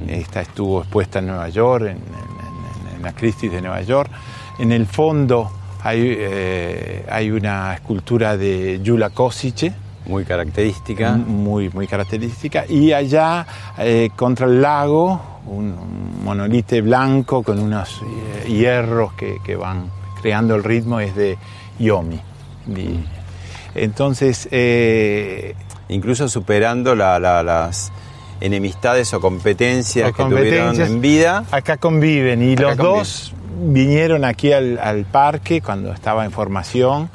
[0.07, 4.09] Esta estuvo expuesta en Nueva York, en, en- en- en la Christie's de Nueva York.
[4.59, 5.51] En el fondo
[5.83, 9.73] hay, eh, hay una escultura de Yula Kosice,
[10.05, 11.11] Muy característica.
[11.13, 12.65] muy, muy característica.
[12.67, 13.45] Y allá,
[13.77, 15.75] eh, contra el lago, un,
[16.23, 18.01] monolite blanco con unos
[18.45, 19.89] eh, hierros que, que van
[20.21, 21.37] creando el ritmo, es de
[21.79, 22.19] Yomi.
[22.75, 22.99] Y
[23.75, 25.55] entonces, eh,
[25.89, 27.93] Incluso superando la- la- las
[28.41, 31.45] enemistades o competencias que tuvieron en vida.
[31.49, 32.97] acá conviven y Acá los conviven.
[32.99, 37.09] dos vinieron aquí al, al parque cuando estaba en formación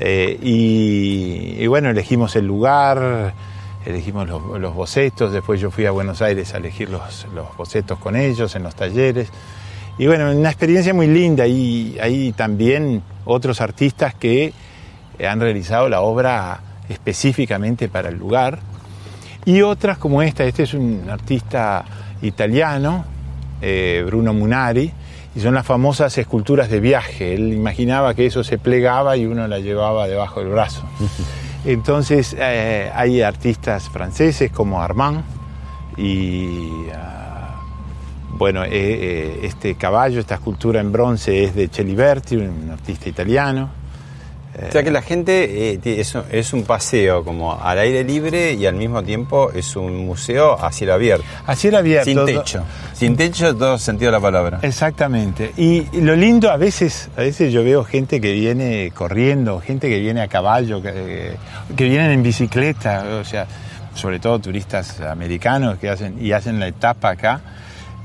[0.00, 3.34] eh, y, bueno, elegimos el lugar,
[3.84, 7.98] elegimos los, los bocetos, después yo fui a Buenos Aires a elegir los, los bocetos
[7.98, 9.28] con ellos en los talleres.
[9.98, 14.52] Y bueno, una experiencia muy linda y hay también otros artistas que
[15.28, 18.60] han realizado la obra específicamente para el lugar.
[19.44, 21.84] Y otras como esta, este es un artista
[22.22, 23.04] italiano,
[23.60, 24.92] eh, Bruno Munari,
[25.34, 27.34] y son las famosas esculturas de viaje.
[27.34, 30.82] Él imaginaba que eso se plegaba y uno la llevaba debajo del brazo.
[31.64, 35.22] Entonces eh, hay artistas franceses como Armand
[35.96, 37.60] y ah,
[38.30, 43.77] bueno, eh, eh, este caballo, esta escultura en bronce es de Celiberti, un artista italiano.
[44.68, 48.54] O sea que la gente eh, es, un- es un paseo como al aire libre
[48.54, 51.24] y al mismo tiempo es un museo a cielo abierto.
[51.46, 52.04] A cielo abierto.
[52.06, 52.64] Sin techo.
[52.92, 54.58] Sin techo en todo sentido de la palabra.
[54.62, 55.52] Exactamente.
[55.56, 60.00] Y lo lindo, a veces, a veces yo veo gente que viene corriendo, gente que
[60.00, 61.34] viene a caballo, que,
[61.76, 63.46] que vienen en bicicleta, o sea,
[63.94, 67.40] sobre todo turistas americanos que hacen y hacen la etapa acá.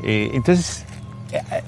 [0.03, 0.92] Eh, entonces, eh,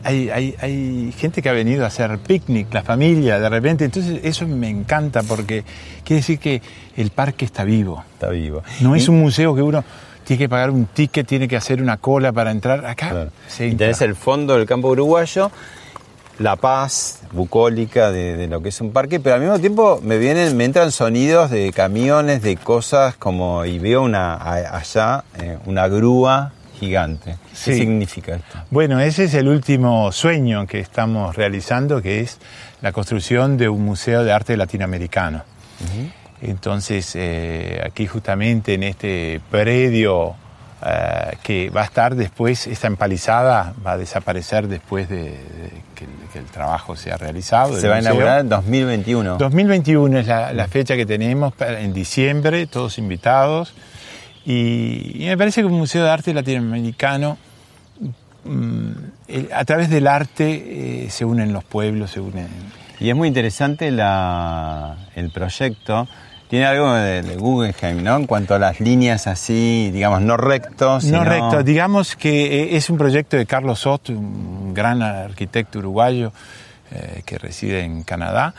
[0.03, 3.85] hay, hay- hay gente que ha venido a hacer picnic, la familia, de repente.
[3.85, 5.63] Entonces, eso me encanta porque
[6.03, 6.61] quiere decir que
[6.97, 8.03] el parque está vivo.
[8.13, 8.63] Está vivo.
[8.81, 9.83] No Y- es un museo que uno
[10.23, 12.85] tiene que pagar un ticket, tiene que hacer una cola para entrar.
[12.85, 13.31] Acá Claro.
[13.47, 13.85] se Y entra.
[13.87, 15.51] tenés el fondo del campo uruguayo,
[16.39, 20.17] la paz bucólica de, de lo que es un parque, pero al mismo tiempo me
[20.17, 25.57] vienen, me entran sonidos de camiones, de cosas como y veo una a- allá eh,
[25.65, 26.51] una grúa
[26.85, 27.37] gigante.
[27.51, 28.59] ¿Qué significa esto?
[28.69, 32.37] Bueno, ese es el último sueño que estamos realizando, que es
[32.81, 35.43] la construcción de un museo de arte latinoamericano.
[36.41, 40.35] Entonces, eh, aquí justamente en este predio
[40.85, 46.03] eh, que va a estar después, esta empalizada va a desaparecer después de, de que,
[46.03, 47.79] el, que el trabajo sea realizado.
[47.79, 49.37] Se va a inaugurar en 2021.
[49.37, 53.73] 2021 es la, la fecha que tenemos en diciembre, todos invitados.
[54.45, 57.37] Y, y me parece que un museo de arte latinoamericano,
[58.43, 58.89] mm,
[59.27, 62.47] el- a través del arte eh, se unen los pueblos, se unen.
[62.99, 66.07] Y es muy interesante la, el proyecto.
[66.49, 68.15] Tiene algo de, de Guggenheim, ¿no?
[68.17, 71.03] En cuanto a las líneas así, digamos, no rectos.
[71.05, 75.79] No sino- recto, digamos que eh, es un proyecto de Carlos Soto, un gran arquitecto
[75.79, 76.31] uruguayo
[76.91, 78.53] eh, que reside en Canadá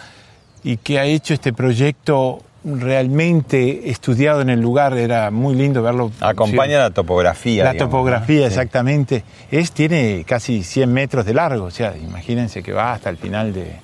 [0.65, 6.11] y que ha hecho este proyecto realmente estudiado en el lugar, era muy lindo verlo.
[6.21, 7.65] Acompaña la topografía.
[7.65, 8.43] La digamos, topografía, ¿no?
[8.43, 8.47] Sí.
[8.49, 9.25] exactamente.
[9.51, 13.53] Es, tiene casi 100 metros de largo, o sea, imagínense que va hasta el final
[13.53, 13.77] de,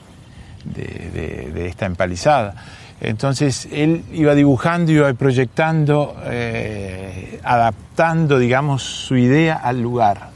[0.64, 2.55] de- de- de esta empalizada.
[3.01, 10.31] Entonces, él iba dibujando, iba proyectando, eh, adaptando, digamos, su idea al lugar.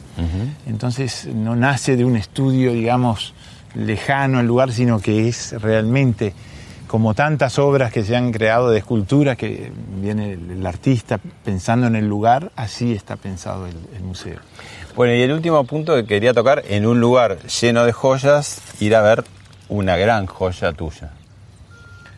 [0.66, 3.34] Entonces, no nace de un estudio, digamos,
[3.74, 6.32] lejano al lugar, sino que es realmente
[6.86, 11.86] como tantas obras que se han creado de escultura, que viene el, el artista pensando
[11.86, 14.38] en el lugar, así está pensado el, el museo.
[14.94, 18.94] Bueno, y el último punto que quería tocar, en un lugar lleno de joyas, ir
[18.94, 19.24] a ver
[19.68, 21.10] una gran joya tuya,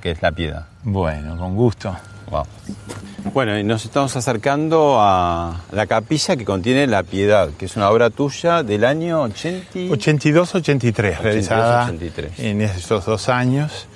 [0.00, 0.66] que es la piedra.
[0.84, 1.96] Bueno, con gusto.
[2.30, 2.44] Wow.
[3.32, 7.90] Bueno, y nos estamos acercando a la capilla que contiene La Piedad, que es una
[7.90, 9.72] obra tuya del año 80...
[9.74, 11.92] 82-83, realizada
[12.38, 13.86] en esos dos años.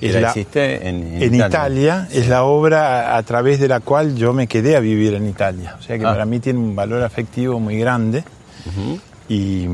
[0.00, 2.08] La, hiciste en, en, Italia.
[2.12, 5.76] Es la obra a través de la cual yo me quedé a vivir en Italia.
[5.78, 6.10] O sea que ah.
[6.10, 8.24] para mí tiene un valor afectivo muy grande.
[9.28, 9.66] Y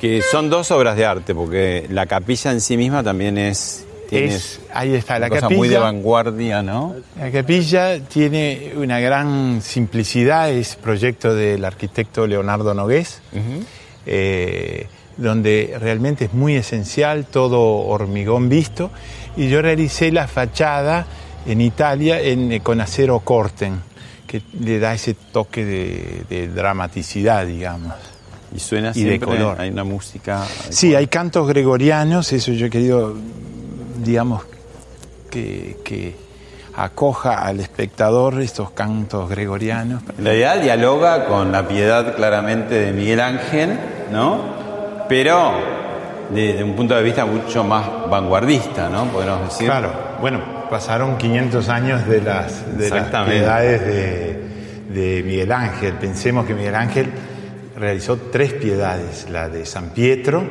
[0.00, 3.86] que son dos obras de arte, porque la capilla en sí misma también es...
[4.10, 5.58] es ahí está, la cosa capilla...
[5.58, 6.96] muy de vanguardia, ¿no?
[7.16, 13.20] La capilla tiene una gran simplicidad, es proyecto del arquitecto Leonardo Nogués,
[14.06, 18.90] eh, donde realmente es muy esencial, todo hormigón visto,
[19.36, 21.06] y yo realicé la fachada
[21.46, 23.80] en Italia en, con acero corten,
[24.26, 25.64] que le da ese toque
[26.28, 27.94] de dramaticidad, digamos.
[28.54, 29.60] Y suena y de color.
[29.60, 30.44] Hay una música.
[30.68, 33.14] Sí, hay cantos gregorianos, eso yo he querido,
[34.04, 34.42] digamos,
[35.30, 36.14] que, que
[36.74, 40.02] acoja al espectador estos cantos gregorianos.
[40.18, 43.78] En realidad dialoga con la piedad claramente de Miguel Ángel,
[44.10, 44.61] ¿no?
[45.12, 45.52] Pero
[46.30, 49.04] desde un punto de vista mucho más vanguardista, ¿no?
[49.08, 49.66] Podemos decir.
[49.66, 54.40] Claro, bueno, pasaron 500 años de las, de las piedades de,
[54.88, 55.92] de Miguel Ángel.
[56.00, 57.10] Pensemos que Miguel Ángel
[57.76, 60.42] realizó tres piedades, la de San Pietro,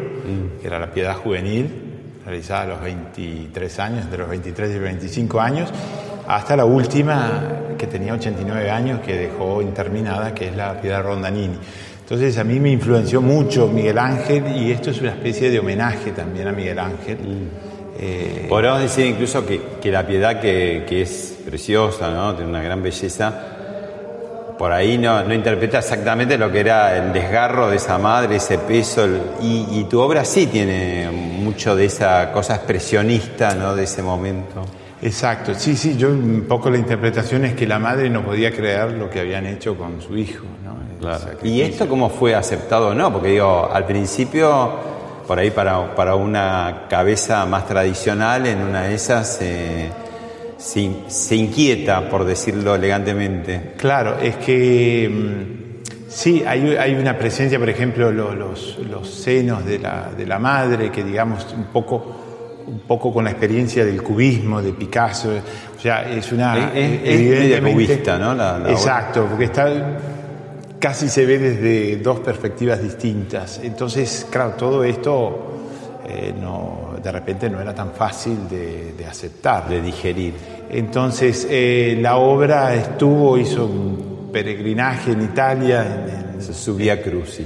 [0.61, 5.41] que era la piedad juvenil, realizada a los 23 años, de los 23 y 25
[5.41, 5.73] años,
[6.27, 11.57] hasta la última, que tenía 89 años, que dejó interminada, que es la piedad Rondanini.
[12.11, 16.11] Entonces a mí me influenció mucho Miguel Ángel y esto es una especie de homenaje
[16.11, 17.17] también a Miguel Ángel.
[17.97, 22.35] Eh, Podríamos decir incluso que, que la piedad que, que, es preciosa, ¿no?
[22.35, 23.33] tiene una gran belleza,
[24.59, 28.57] por ahí no, no, interpreta exactamente lo que era el desgarro de esa madre, ese
[28.57, 29.07] peso,
[29.41, 33.73] y, tu obra sí tiene mucho de esa cosa expresionista, ¿no?
[33.73, 34.65] De ese momento.
[35.01, 38.91] Exacto, sí, sí, yo un poco la interpretación es que la madre no podía creer
[38.91, 40.90] lo que habían hecho con su hijo, ¿no?
[41.43, 43.11] ¿Y esto cómo fue aceptado o no?
[43.11, 44.71] Porque digo, al principio,
[45.27, 49.39] por ahí para, para una cabeza más tradicional, en una de esas...
[49.41, 49.89] Eh,
[50.61, 53.73] se, inquieta, por decirlo elegantemente.
[53.77, 58.77] Claro, es que mm, sí, hay, una presencia, por ejemplo, los,
[59.11, 62.17] senos de la, madre, que digamos un poco
[62.67, 65.31] un poco con la experiencia del cubismo, de Picasso,
[65.75, 66.71] o sea, es una...
[66.73, 68.69] Es, es, cubista, ¿no?
[68.69, 69.67] exacto, porque está,
[70.81, 73.61] casi se ve desde dos perspectivas distintas.
[73.63, 75.51] Entonces, claro, todo esto
[76.05, 79.69] eh, no, de repente no era tan fácil de, aceptar.
[79.69, 80.33] De digerir.
[80.69, 86.05] Entonces eh, la obra estuvo, hizo un peregrinaje en Italia.
[86.07, 87.45] En, se subía Crucis.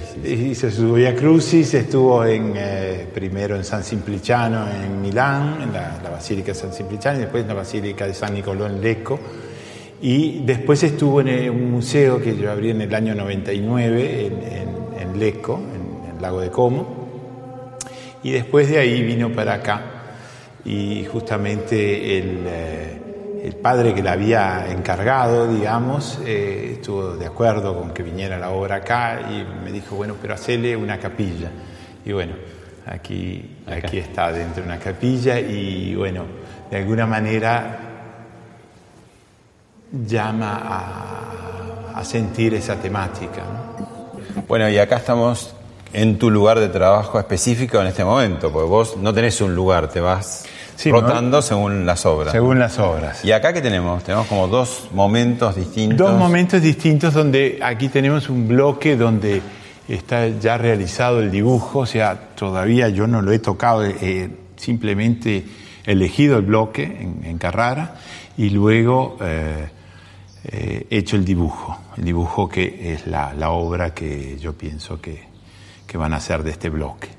[0.57, 6.53] se subía Crucis, estuvo en, eh, primero en San Simpliciano en Milán, en la, Basílica
[6.53, 9.19] de San Simpliciano, y después en la Basílica de San Nicolò en Lecco.
[10.01, 15.19] Y después estuvo en un museo que yo abrí en el año 99 en, en
[15.19, 17.05] Lecco, en el lago de Como.
[18.23, 19.81] Y después de ahí vino para acá.
[20.65, 27.91] Y justamente el, eh, padre que la había encargado, digamos, eh, estuvo de acuerdo con
[27.91, 31.51] que viniera la obra acá y me dijo, bueno, pero hacele una capilla.
[32.03, 32.33] Y bueno,
[32.87, 36.25] aquí, aquí está dentro de una capilla y bueno,
[36.71, 37.94] de alguna manera
[40.05, 40.61] llama
[41.93, 43.43] a, a sentir esa temática.
[44.47, 45.53] Bueno, y acá estamos
[45.93, 49.89] en tu lugar de trabajo específico en este momento, porque vos no tenés un lugar,
[49.89, 50.45] te vas
[50.85, 52.31] rotando según las obras.
[52.31, 53.23] Según las obras.
[53.23, 54.03] ¿Y acá qué tenemos?
[54.03, 55.97] Tenemos como dos momentos distintos.
[55.97, 59.41] Dos momentos distintos donde aquí tenemos un bloque donde
[59.87, 65.45] está ya realizado el dibujo, o sea, todavía yo no lo he tocado, eh, simplemente
[65.85, 67.95] he elegido el bloque en, Carrara
[68.37, 69.69] y luego eh,
[70.51, 75.35] he hecho el dibujo, el dibujo que es la, la obra que yo pienso que
[75.85, 77.09] que van a ser de este bloque.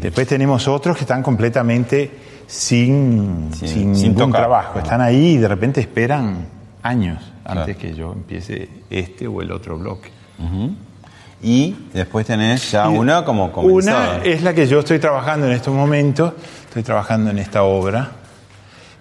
[0.00, 2.10] Después tenemos otros que están completamente
[2.46, 6.46] sin, sin, ningún trabajo, están ahí y de repente esperan
[6.82, 10.10] años antes que yo empiece este o el otro bloque.
[11.42, 14.18] Y después tenés ya una como comenzada.
[14.18, 16.32] Una es la que yo estoy trabajando en estos momentos,
[16.68, 18.12] estoy trabajando en esta obra,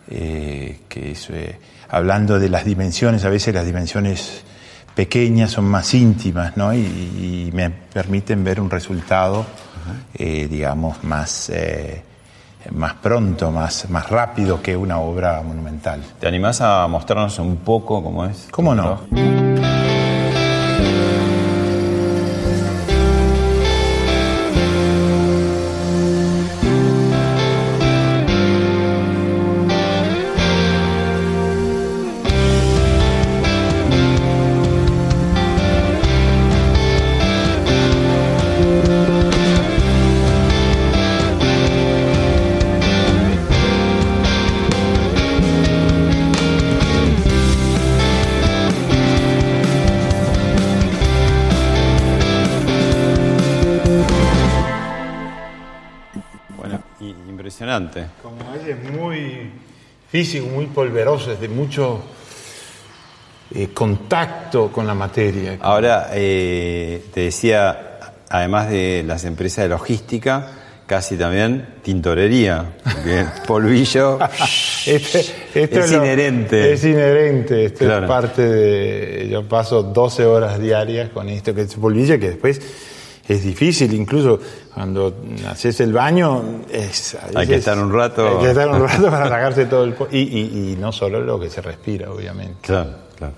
[0.10, 1.58] eh, que es eh,
[1.90, 4.44] hablando de las dimensiones, a veces las dimensiones
[4.96, 6.74] pequeñas, son más íntimas, ¿no?
[6.74, 9.46] Y, me permiten ver un resultado,
[10.14, 12.02] eh, digamos, más, eh,
[12.72, 16.02] más pronto, más, más rápido que una obra monumental.
[16.20, 18.48] ¿Te animás a mostrarnos un poco cómo es?
[18.52, 19.45] ¿Cómo no?
[57.50, 58.06] Impresionante.
[58.24, 59.52] Como es muy
[60.10, 62.02] físico, muy polveroso, es de mucho
[63.54, 65.60] eh, contacto con la materia.
[65.62, 70.48] Ahora, eh, te decía, además de las empresas de logística,
[70.88, 74.18] casi también tintorería, porque polvillo
[74.88, 76.74] Este- esto es lo- inherente.
[76.74, 78.06] Es inherente, esto Claro.
[78.06, 79.30] es parte de...
[79.30, 82.60] Yo paso 12 horas diarias con esto que es polvillo, que después
[83.28, 84.40] es difícil, incluso
[84.74, 85.16] cuando
[85.50, 86.62] haces el baño...
[86.72, 88.38] Es, Hay que estar un rato.
[88.40, 89.96] Hay que estar un rato para sacarse todo el...
[90.12, 92.58] Y, y- y no solo lo que se respira, obviamente.
[92.62, 93.34] Claro, claro.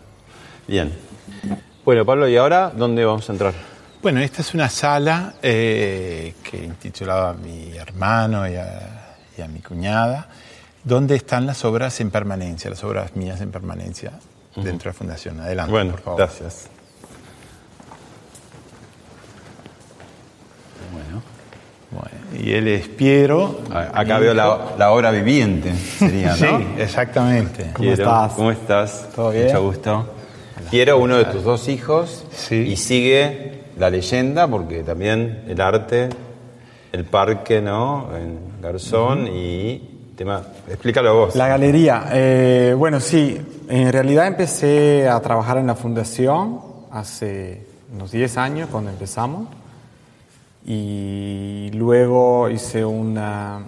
[0.67, 0.91] Bien.
[1.85, 3.53] Bueno, Pablo, ¿y ahora dónde vamos a entrar?
[4.01, 9.47] Bueno, esta es una sala eh, que intitulaba a mi hermano y a, y a
[9.47, 10.27] mi cuñada,
[10.83, 14.11] donde están las obras en permanencia, las obras mías en permanencia
[14.55, 15.39] dentro de la Fundación.
[15.39, 16.19] Adelante, Bueno, por favor.
[16.19, 16.69] gracias.
[20.91, 21.21] Bueno,
[21.91, 23.61] Bueno, y él es Piero.
[23.71, 26.81] a- acá veo la, la obra viviente, sería, Sí, ¿no?
[26.81, 27.71] exactamente.
[27.77, 28.33] Piero, estás?
[28.33, 29.09] ¿Cómo estás?
[29.15, 29.45] ¿Todo bien?
[29.47, 30.09] Mucho gusto.
[30.69, 32.55] Piero, uno de tus dos hijos, Sí.
[32.55, 36.09] y sigue la leyenda, porque también el arte,
[36.91, 38.09] el parque, ¿no?
[38.17, 40.41] En Garzón y tema.
[40.67, 41.35] Explícalo vos.
[41.35, 42.05] La galería.
[42.11, 43.37] eh, bueno, sí,
[43.69, 46.59] en realidad empecé a trabajar en la fundación
[46.91, 49.47] hace unos 10 años cuando empezamos
[50.67, 53.13] y luego hice un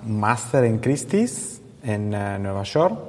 [0.06, 3.00] máster en Christie's en eh, Nueva York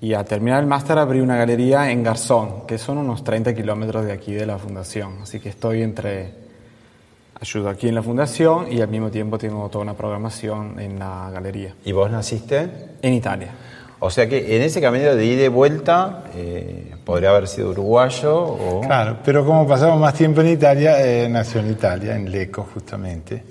[0.00, 4.04] y al terminar el máster abrí una galería en Garzón, que son unos 30 kilómetros
[4.04, 6.44] de aquí de la fundación, así que estoy entre...
[7.40, 11.28] Ayudo aquí en la fundación y al mismo tiempo tengo toda una programación en la
[11.30, 11.74] galería.
[11.84, 12.70] ¿Y vos naciste?
[13.02, 13.50] En Italia.
[14.06, 18.36] O sea que en ese camino de ida y vuelta, eh, podría haber sido uruguayo
[18.36, 18.82] o.
[18.82, 23.42] Claro, pero como pasamos más tiempo en Italia, eh, nació en Italia, en Lecco justamente.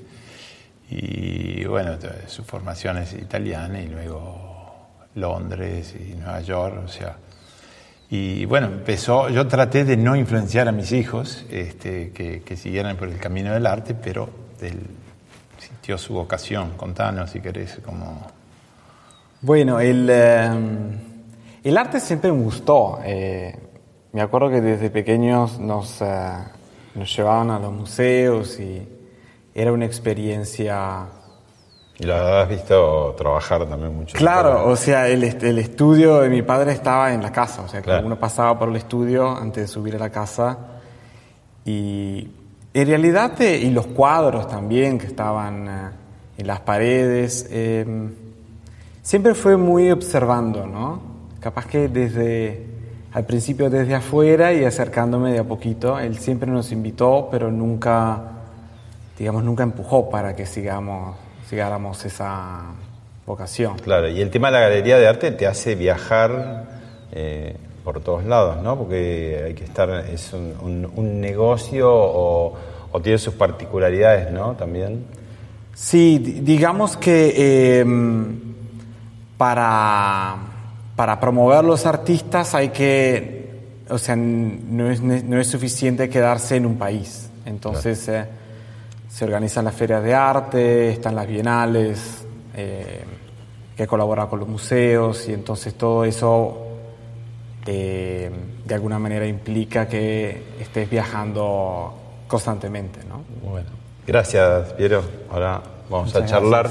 [0.92, 1.98] Y bueno,
[2.28, 7.18] su formación es italiana y luego Londres y Nueva York, o sea.
[8.12, 12.96] Y bueno, empezó, yo traté de no influenciar a mis hijos este, que, que siguieran
[12.96, 14.30] por el camino del arte, pero
[14.62, 14.82] él
[15.58, 16.74] sintió su vocación.
[16.78, 18.43] Contanos si querés cómo...
[19.44, 20.50] Bueno, el, eh,
[21.64, 23.00] el arte siempre me gustó.
[23.04, 23.54] eh,
[24.14, 26.06] me acuerdo que desde pequeños nos, eh,
[26.96, 28.88] nos llevaban a los museos y
[29.54, 31.06] era una experiencia...
[32.00, 34.18] Y lo has visto trabajar también mucho.
[34.18, 37.82] Claro, o sea, el, el estudio de mi padre estaba en la casa, o sea,
[37.82, 38.06] que Claro.
[38.08, 40.58] uno pasaba por el estudio antes de subir a la casa
[41.66, 42.30] y
[42.74, 45.92] en realidad, eh, y los cuadros también que estaban
[46.38, 47.86] en las paredes, eh,
[49.04, 51.00] siempre fue muy observando, ¿no?
[51.40, 52.66] Capaz que desde,
[53.12, 58.22] al principio desde afuera y acercándome de a poquito, él siempre nos invitó, pero nunca,
[59.20, 61.16] digamos, nunca empujó para que sigamos,
[61.50, 62.62] sigáramos esa
[63.28, 63.78] vocación.
[63.80, 66.66] Claro, y el tema de la galería de arte te hace viajar
[67.12, 68.78] eh, por todos lados, ¿no?
[68.78, 72.54] Porque hay que estar, es un, un- un negocio o,
[72.92, 74.54] o tiene sus particularidades, ¿no?
[74.54, 75.06] También.
[75.76, 77.86] Sí, di- digamos que eh,
[79.44, 80.38] para,
[80.96, 86.66] para promover los artistas hay que, o sea, no es, no es suficiente quedarse en
[86.66, 87.30] un país.
[87.46, 88.26] Entonces eh,
[89.10, 92.26] se organizan las ferias de arte, están las bienales,
[92.56, 93.04] eh,
[93.76, 96.66] que colaborar con los museos y entonces todo eso
[97.66, 98.32] eh,
[98.64, 101.94] de alguna manera implica que estés viajando
[102.30, 103.26] constantemente, ¿no?
[103.52, 103.72] Bueno,
[104.08, 105.04] gracias, Piero.
[105.30, 106.70] Ahora vamos a Muchas charlar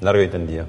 [0.00, 0.66] largo y tendido.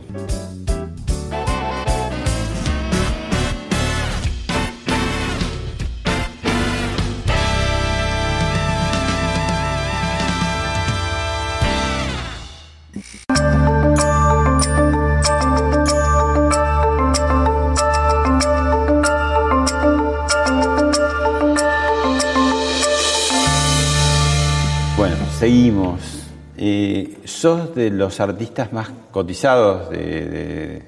[27.37, 30.83] Sos de los artistas más cotizados de,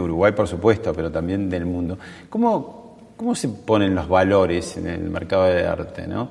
[0.00, 1.98] Uruguay, por supuesto, pero también del mundo.
[2.28, 6.06] ¿Cómo, cómo se ponen los valores en el mercado de arte?
[6.06, 6.28] ¿no?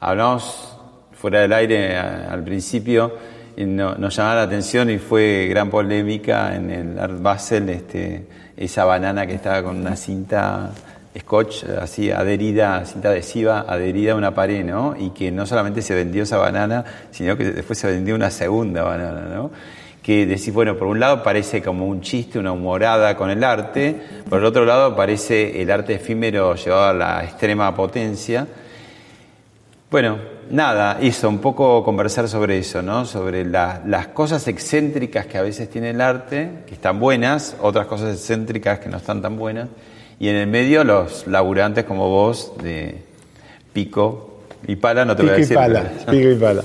[0.00, 0.76] Hablamos
[1.12, 3.12] fuera del aire al principio,
[3.56, 8.26] y no- nos llamaba la atención y fue gran polémica en el Art Basel, este,
[8.56, 10.70] esa banana que estaba con una cinta
[11.18, 14.94] scotch así adherida, cinta adhesiva adherida a una pared, ¿no?
[14.98, 18.82] Y que no solamente se vendió esa banana, sino que después se vendió una segunda
[18.82, 19.50] banana, ¿no?
[20.02, 23.96] Que decís, bueno, por un lado parece como un chiste, una humorada con el arte,
[24.28, 28.46] por el otro lado parece el arte efímero llevado a la extrema potencia.
[29.90, 30.18] Bueno,
[30.50, 33.06] nada, hizo un poco conversar sobre eso, ¿no?
[33.06, 37.86] Sobre la- las cosas excéntricas que a veces tiene el arte, que están buenas, otras
[37.86, 39.68] cosas excéntricas que no están tan buenas,
[40.18, 43.02] y en el medio los laburantes como vos de
[43.72, 45.56] pico y pala, no te voy a Pico y decir.
[45.56, 46.62] pala, pico y pala.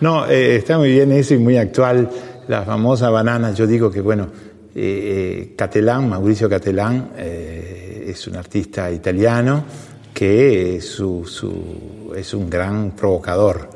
[0.00, 2.08] No, eh, está muy bien eso y muy actual.
[2.48, 4.28] La famosa banana, yo digo que, bueno,
[4.74, 9.64] eh, eh, Catalán, Mauricio Catalán, eh, es un artista italiano
[10.12, 13.70] que su- su- es un gran provocador.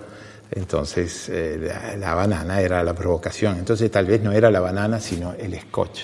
[0.50, 3.56] Entonces, eh, la, la banana era la provocación.
[3.58, 6.00] Entonces, tal vez no era la banana, sino el scotch.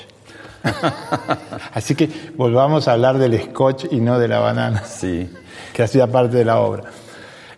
[1.75, 5.29] Así que volvamos a hablar del scotch y no de la banana Sí.
[5.73, 6.85] que hacía parte de la obra.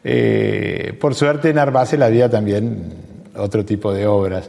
[0.03, 2.93] Eh, por suerte en Arbacel había también
[3.37, 4.49] otro tipo de obras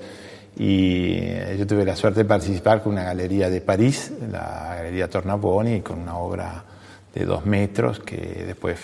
[0.58, 5.10] y eh, yo tuve la suerte de participar con una galería de París, la Galería
[5.10, 6.64] Tornabuoni, con una obra
[7.14, 8.78] de dos metros que después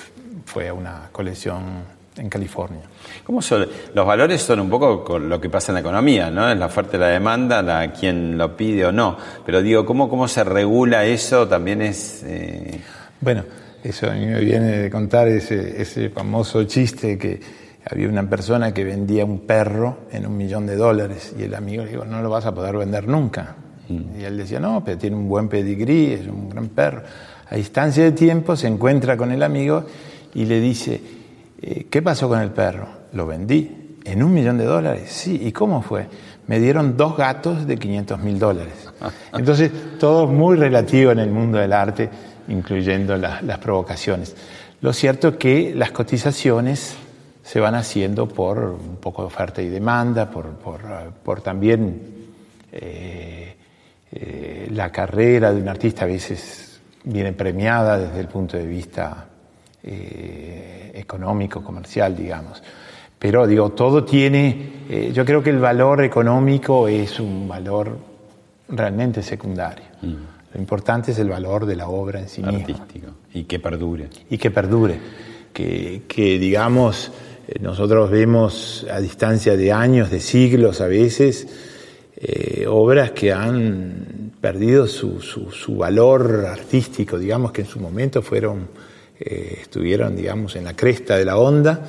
[0.45, 1.83] fue a una colección
[2.21, 2.81] en California.
[3.25, 3.67] ¿Cómo son?
[3.93, 6.49] Los valores son un poco con lo que pasa en la economía, ¿no?
[6.49, 9.17] Es la oferta y la demanda, la quien lo pide o no.
[9.45, 11.47] Pero digo, ¿cómo, cómo se regula eso?
[11.47, 12.23] También es...
[12.23, 12.79] eh,
[13.19, 13.43] Bueno,
[13.83, 17.41] eso a mí me viene de contar ese, ese famoso chiste que
[17.89, 21.83] había una persona que vendía un perro en un millón de dólares y el amigo
[21.83, 23.55] le dijo, no lo vas a poder vender nunca.
[23.89, 27.01] Y él decía, no, pero tiene un buen pedigrí, es un gran perro.
[27.49, 29.83] A distancia de tiempo se encuentra con el amigo
[30.33, 31.01] y le dice,
[31.89, 32.87] ¿qué pasó con el perro?
[33.13, 33.77] Lo vendí.
[34.03, 35.11] ¿En un millón de dólares?
[35.11, 35.39] Sí.
[35.43, 36.07] ¿Y cómo fue?
[36.47, 38.89] Me dieron dos gatos de 500 mil dólares.
[39.37, 42.09] Entonces, todo muy relativo en el mundo del arte,
[42.47, 44.35] incluyendo la- las provocaciones.
[44.81, 46.95] Lo cierto es que las cotizaciones
[47.43, 52.01] se van haciendo por un poco de oferta y demanda, por, por, eh, por también
[52.71, 53.55] eh,
[54.11, 59.27] eh, la carrera de un artista a veces viene premiada desde el punto de vista
[59.83, 62.61] eh, económico, comercial, digamos.
[63.17, 67.97] Pero digo, todo tiene, eh, yo creo que el valor económico es un valor
[68.69, 69.85] realmente secundario.
[70.01, 74.09] Lo importante es el valor de la obra en sí misma artístico y que perdure.
[74.29, 74.99] y que perdure.
[75.53, 77.11] Que, que, digamos,
[77.47, 81.47] eh, nosotros vemos a distancia de años, de siglos a veces,
[82.15, 88.21] eh, obras que han perdido su, su, su valor artístico, digamos que en su momento
[88.21, 88.67] fueron,
[89.23, 91.81] eh, estuvieron, digamos, en la cresta de la onda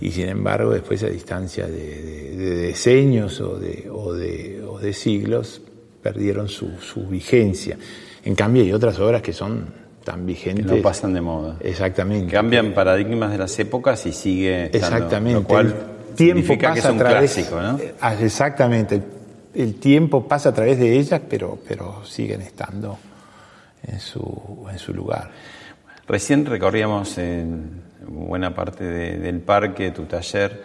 [0.00, 4.78] y sin embargo después a distancia de, de- de decenios o de, o de, o
[4.78, 5.60] de siglos
[6.02, 7.76] perdieron su, su vigencia.
[8.24, 9.66] En cambio hay otras obras que son
[10.04, 10.66] tan Que vigentes.
[10.66, 11.56] no pasan de moda.
[11.60, 12.32] Exactamente.
[12.32, 15.40] Cambian paradigmas de las épocas y sigue estando, Exactamente.
[15.40, 17.32] Lo cual el tiempo pasa que es a través.
[17.34, 17.78] clásico, ¿no?
[17.78, 18.94] eh, ah, Exactamente.
[18.94, 19.02] El,
[19.54, 22.96] el tiempo pasa a través de ellas, pero, pero siguen estando
[23.82, 25.30] en su, en su lugar.
[26.08, 30.62] Recién recorríamos en buena parte de- del parque, tu taller,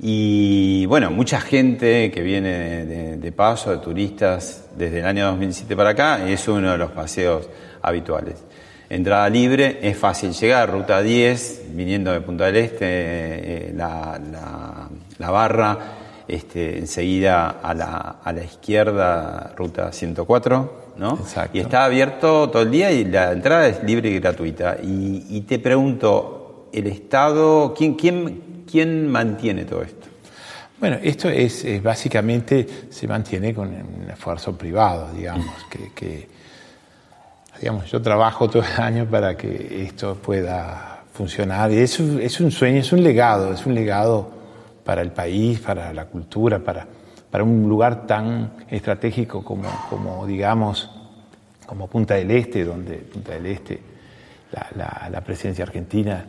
[0.00, 5.76] y bueno, mucha gente que viene de, de- paso, de turistas, desde el año 2007
[5.76, 7.48] para acá, es uno de los paseos
[7.82, 8.36] habituales.
[8.88, 14.88] Entrada libre, es fácil llegar, ruta 10, viniendo de Punta del Este, eh, la, la-
[15.18, 15.78] la barra,
[16.28, 21.14] este, enseguida a la, a la izquierda, ruta 104, ¿no?
[21.14, 21.56] Exacto.
[21.56, 24.76] Y está abierto todo el día y la entrada es libre y gratuita.
[24.82, 30.06] Y, y te pregunto, ¿el Estado, quién, quién, quién mantiene todo esto?
[30.78, 36.28] Bueno, esto es, es básicamente se mantiene con un esfuerzo privado, digamos, que, que,
[37.58, 41.72] digamos, yo trabajo todo el año para que esto pueda funcionar.
[41.72, 44.37] Y es, es un sueño, es un legado, es un legado
[44.88, 46.86] para el país, para la cultura, para,
[47.30, 50.90] para un lugar tan estratégico como, como, digamos,
[51.66, 53.78] como Punta del Este, donde Punta del Este,
[55.10, 56.24] la, presencia argentina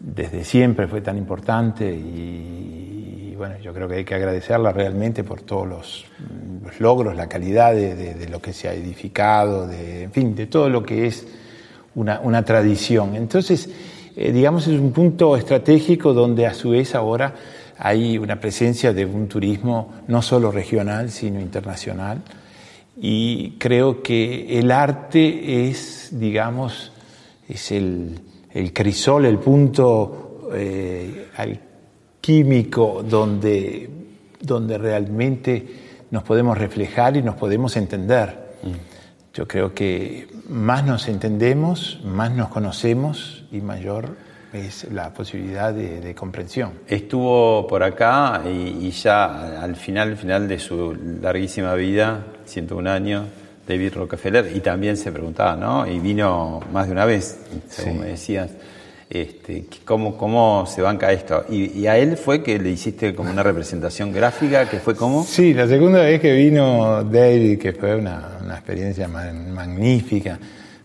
[0.00, 5.42] desde siempre fue tan importante y, bueno, yo creo que hay que agradecerla realmente por
[5.42, 6.04] todos los,
[6.80, 10.46] logros, la calidad de, de- de lo que se ha edificado, de, en fin, de
[10.46, 11.28] todo lo que es
[11.94, 13.14] una, una tradición.
[13.14, 13.70] Entonces,
[14.16, 17.34] eh, digamos, es un punto estratégico donde a su vez ahora
[17.82, 22.22] hay una presencia de un turismo no solo regional, sino internacional.
[23.00, 26.92] Y creo que el arte es, digamos,
[27.48, 28.20] es el,
[28.52, 33.88] el crisol, el punto eh, alquímico donde,
[34.42, 35.66] donde realmente
[36.10, 38.50] nos podemos reflejar y nos podemos entender.
[39.32, 44.16] Yo creo que más nos entendemos, más nos conocemos y mayor
[44.52, 46.72] es la posibilidad de, de comprensión.
[46.88, 53.26] Estuvo por acá y, y ya al final, final de su larguísima vida, 101 años,
[53.66, 55.86] David Rockefeller, y también se preguntaba, ¿no?
[55.86, 57.38] Y vino más de una vez,
[57.68, 57.98] según Sí.
[58.00, 58.50] me decías.
[59.08, 61.44] Este, ¿cómo, ¿Cómo se banca esto?
[61.48, 65.24] Y, a él fue que le hiciste como una representación gráfica, que fue como...
[65.24, 70.38] Sí, la segunda vez que vino David, que fue una, una experiencia magnífica,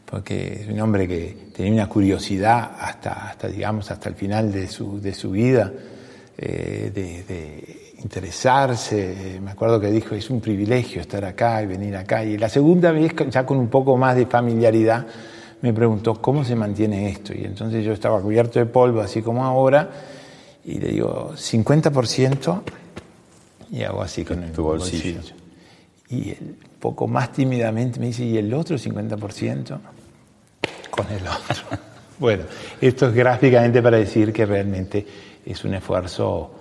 [0.06, 4.68] porque es un hombre que tenía una curiosidad hasta, hasta digamos, hasta el final de
[4.68, 5.72] su, de su vida,
[6.38, 9.40] eh, de, interesarse.
[9.44, 12.24] Me acuerdo que dijo, es un privilegio estar acá y venir acá.
[12.24, 15.08] Y la segunda vez, ya con un poco más de familiaridad,
[15.62, 17.34] me preguntó, ¿cómo se mantiene esto?
[17.34, 19.90] Y entonces yo estaba cubierto de polvo, así como ahora,
[20.64, 22.62] y le digo, 50%,
[23.72, 25.22] y hago así con el bolsillo.
[26.10, 29.80] Y él, poco más tímidamente me dice, ¿y el otro 50%?
[30.96, 31.78] Con el otro.
[32.20, 32.44] bueno,
[32.80, 35.06] esto es gráficamente para decir que realmente
[35.46, 36.52] es un esfuerzo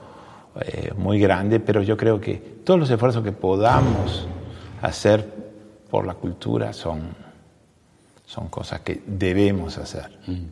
[0.60, 4.26] eh, muy grande, pero yo creo que todos los esfuerzos que podamos
[4.82, 5.24] hacer
[5.90, 7.24] por la cultura son
[8.26, 10.18] son cosas que debemos hacer.
[10.26, 10.44] Mm.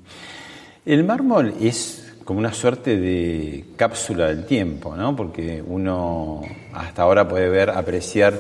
[0.87, 5.17] El mármol es como una suerte de cápsula del tiempo, ¿no?
[5.17, 8.39] Porque uno hasta ahora puede ver, apreciar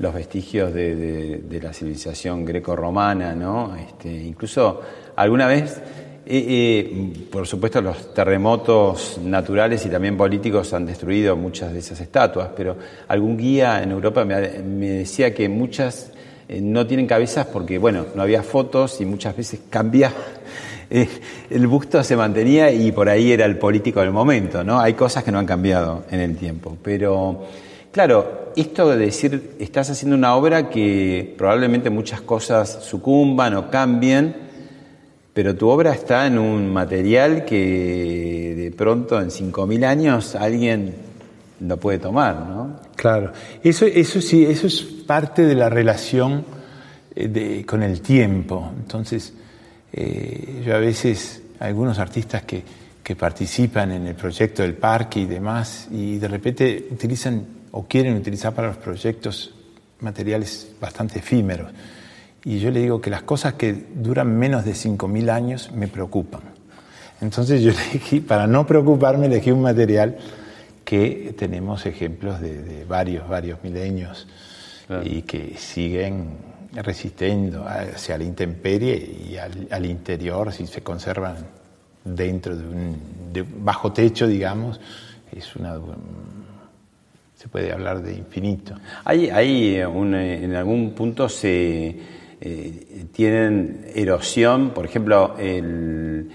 [0.00, 3.76] los vestigios de, la civilización greco-romana, ¿no?
[3.76, 4.80] Este, incluso
[5.14, 5.76] alguna vez,
[6.26, 12.00] eh, eh, por supuesto, los terremotos naturales y también políticos han destruido muchas de esas
[12.00, 12.76] estatuas, pero
[13.08, 16.12] algún guía en Europa me decía que muchas
[16.48, 20.12] eh, no tienen cabezas porque, bueno, no había fotos y muchas veces cambia.
[20.90, 24.80] El busto se mantenía y por ahí era el político del momento, ¿no?
[24.80, 26.76] Hay cosas que no han cambiado en el tiempo.
[26.82, 27.46] Pero,
[27.92, 34.34] claro, esto de decir, estás haciendo una obra que probablemente muchas cosas sucumban o cambien,
[35.32, 40.94] pero tu obra está en un material que de pronto en 5.000 años alguien
[41.60, 42.80] lo puede tomar, ¿no?
[42.96, 43.32] Claro,
[43.62, 46.44] eso, eso sí, eso es parte de la relación
[47.14, 48.72] eh, con el tiempo.
[48.76, 49.32] Entonces,
[49.92, 52.62] eh, yo a veces, algunos artistas que,
[53.02, 58.16] que participan en el proyecto del parque y demás, y de repente utilizan o quieren
[58.16, 59.54] utilizar para los proyectos
[60.00, 61.72] materiales bastante efímeros.
[62.44, 66.40] Y yo le digo que las cosas que duran menos de 5.000 años me preocupan.
[67.20, 70.16] Entonces yo elegí, para no preocuparme, elegí un material
[70.84, 74.26] que tenemos ejemplos de, varios, varios milenios
[75.04, 81.36] y que siguen resistiendo hacia la intemperie y al, interior, si se conservan
[82.04, 82.98] dentro de un
[83.64, 84.80] bajo techo, digamos,
[85.30, 85.78] es una
[87.40, 88.74] se puede hablar de infinito.
[89.02, 91.96] Hay, hay en algún punto se
[92.38, 96.30] eh, tienen erosión, por ejemplo, el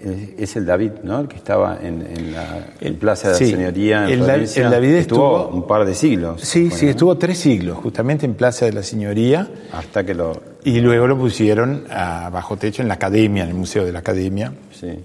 [0.00, 1.20] es el David, ¿no?
[1.20, 2.66] El que estaba en, la
[2.98, 4.08] Plaza de la Señoría.
[4.08, 6.40] En el, el, David estuvo, un par de siglos.
[6.40, 9.48] Sí, sí, estuvo tres siglos, justamente en Plaza de la Señoría.
[9.72, 10.40] Hasta que lo.
[10.64, 14.00] Y luego lo pusieron a bajo techo en la Academia, en el Museo de la
[14.00, 14.52] Academia.
[14.72, 14.98] Sí.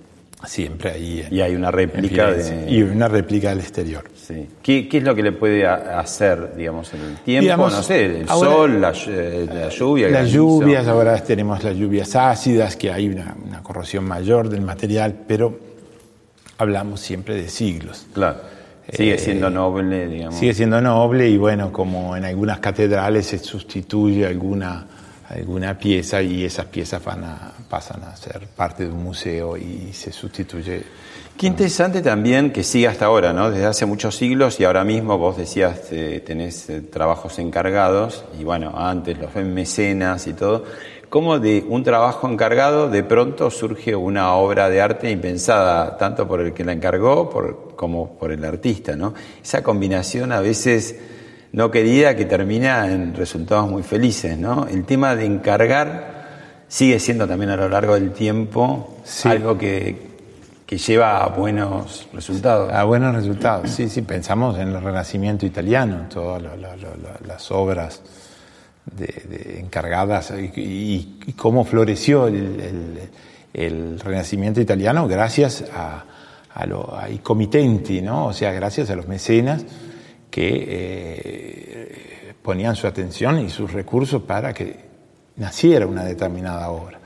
[0.46, 1.28] Siempre ahí.
[1.32, 2.70] y hay una réplica de...
[2.70, 4.04] Y una réplica del exterior.
[4.26, 4.48] Sí.
[4.62, 7.70] ¿Qué, es lo que le puede hacer, digamos, en el tiempo?
[7.70, 10.10] no sé, el sol, la, lluvia.
[10.10, 15.60] Las lluvias, ahora tenemos las lluvias ácidas, que hay una, corrosión mayor del material, pero
[16.58, 18.08] hablamos siempre de siglos.
[18.14, 18.40] Claro.
[18.92, 20.36] Sigue eh, siendo noble, digamos.
[20.36, 24.88] Sigue siendo noble y bueno, como en algunas catedrales se sustituye alguna
[25.30, 29.92] alguna pieza y esas piezas van a, pasan a ser parte de un museo y
[29.94, 30.84] se sustituye.
[31.38, 33.50] Qué interesante también que siga hasta ahora, ¿no?
[33.50, 38.44] Desde hace muchos siglos y ahora mismo vos decías eh, tenés eh, trabajos encargados y
[38.44, 40.64] bueno, antes los mecenas y todo.
[41.10, 46.40] ¿Cómo de un trabajo encargado de pronto surge una obra de arte impensada tanto por
[46.40, 49.14] el que la encargó por, como por el artista, ¿no?
[49.44, 50.96] Esa combinación a veces
[51.52, 54.68] no querida que termina en resultados muy felices, ¿no?
[54.68, 60.13] El tema de encargar sigue siendo también a lo largo del tiempo algo que,
[60.68, 62.72] lleva a buenos resultados.
[62.74, 68.02] A buenos resultados, sí, sí, pensamos en el Renacimiento italiano, todas las obras
[68.86, 76.04] de, encargadas y, cómo floreció el, Renacimiento italiano gracias a,
[76.56, 78.28] a comitenti, ¿no?
[78.28, 79.64] O sea, gracias a los mecenas
[80.32, 84.76] que eh, ponían su atención y sus recursos para que
[85.36, 87.00] naciera una determinada obra.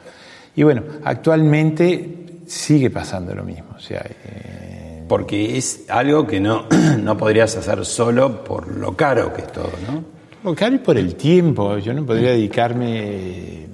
[0.55, 3.75] Y bueno, actualmente sigue pasando lo mismo.
[3.75, 6.65] O sea, eh, Porque es algo que no,
[6.99, 10.03] no podrías hacer solo por lo caro que es todo, ¿no?
[10.43, 11.77] Lo caro y por el tiempo.
[11.77, 13.67] Yo no podría dedicarme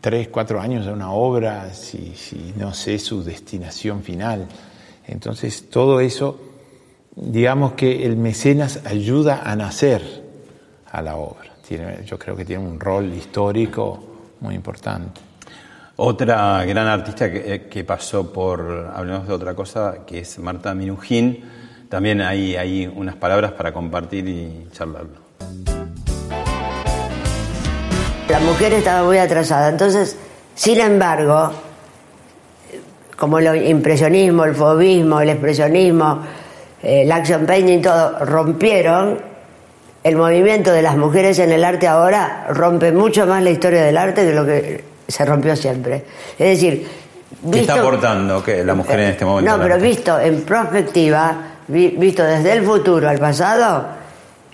[0.00, 4.46] tres, cuatro años a una obra si, si no sé su destinación final.
[5.06, 6.52] Entonces, todo eso
[7.14, 10.02] digamos que el mecenas ayuda a nacer
[10.90, 11.50] a la obra.
[12.04, 13.98] yo creo que tiene un rol histórico
[14.40, 15.20] muy importante.
[15.96, 20.74] Otra gran artista que, eh, que pasó por, hablemos de otra cosa, que es Marta
[20.74, 21.44] Minujín.
[21.88, 25.20] También hay, hay unas palabras para compartir y charlarlo.
[28.28, 30.16] La mujer estaba muy atrasada, entonces,
[30.54, 31.52] sin embargo,
[33.18, 36.22] como el impresionismo, el fobismo, el expresionismo,
[36.82, 39.20] eh, el action painting, todo, rompieron,
[40.02, 43.98] el movimiento de las mujeres en el arte ahora rompe mucho más la historia del
[43.98, 46.04] arte que lo que se rompió siempre.
[46.38, 46.86] Es decir,
[47.50, 49.50] ¿Qué está aportando que la mujer en este momento?
[49.56, 51.34] No, pero visto en perspectiva,
[51.68, 53.86] vi- visto desde el futuro al pasado,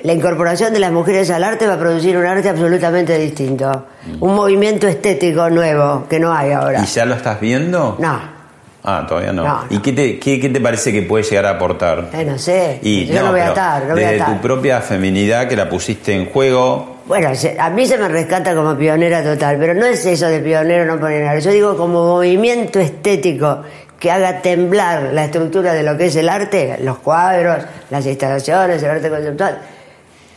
[0.03, 3.87] la incorporación de las mujeres al arte va a producir un arte absolutamente distinto.
[4.21, 6.81] Un movimiento estético nuevo que no hay ahora.
[6.83, 7.97] ¿Y ya lo estás viendo?
[7.99, 8.39] No,
[8.85, 9.45] Ah, todavía no.
[9.45, 12.09] No, ¿Y qué te, qué, qué te parece que puede llegar a aportar?
[12.15, 12.79] eh, no sé.
[12.81, 14.35] Y yo no, voy a estar, no voy a desde estar.
[14.37, 18.77] tu propia feminidad que la pusiste en juego, Bueno, a mí se me rescata como
[18.77, 21.39] pionera total, pero no es eso de pionero no pionera.
[21.39, 23.63] Yo digo como movimiento estético
[23.99, 28.83] que haga temblar la estructura de lo que es el arte, los cuadros, las instalaciones,
[28.83, 29.59] el arte conceptual.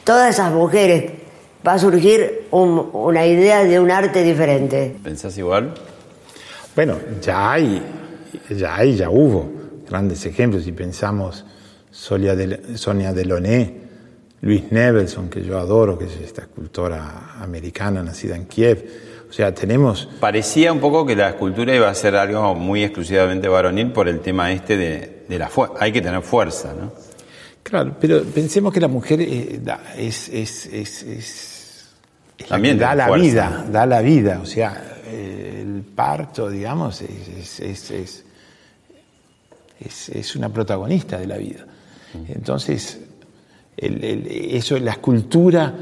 [0.05, 1.11] Todas esas mujeres
[1.67, 4.95] va a surgir un- una idea de un arte diferente.
[5.03, 5.73] ¿pensás igual?
[6.75, 7.83] Bueno, ya hay,
[8.49, 9.51] ya hay, ya hubo
[9.89, 10.63] grandes ejemplos.
[10.63, 11.45] Si pensamos
[11.91, 13.75] Sonia, Del- Sonia Delaunay,
[14.41, 18.85] Luis Nevelson, que yo adoro, que es esta escultora americana nacida en Kiev.
[19.29, 23.47] O sea, tenemos Parecía un poco que la escultura iba a ser algo muy exclusivamente
[23.47, 25.75] varonil por el tema este de, de la fuerza.
[25.79, 26.91] Hay que tener fuerza, ¿no?
[27.63, 31.85] Claro, pero pensemos que la mujer eh, da- es, es, es, es-
[32.39, 33.23] la También da la fuerza.
[33.23, 34.39] vida, da la vida.
[34.41, 38.25] O sea, eh, el parto, digamos, es, es, es, es-
[39.79, 41.65] es- es una protagonista de la vida.
[42.27, 42.99] Entonces,
[43.77, 45.73] el- el- eso, la escultura,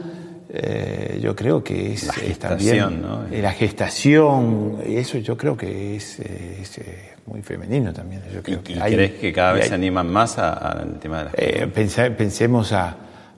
[0.52, 3.26] eh, yo creo que es, La es también gestación, ¿no?
[3.32, 8.22] eh, la gestación, eso yo creo que es, eh, es, eh, muy femenino también.
[8.34, 10.38] Yo ¿Y, creo que y hay- crees que cada y vez hay- se animan más
[10.40, 12.96] al tema de la eh, pensa- pensemos a,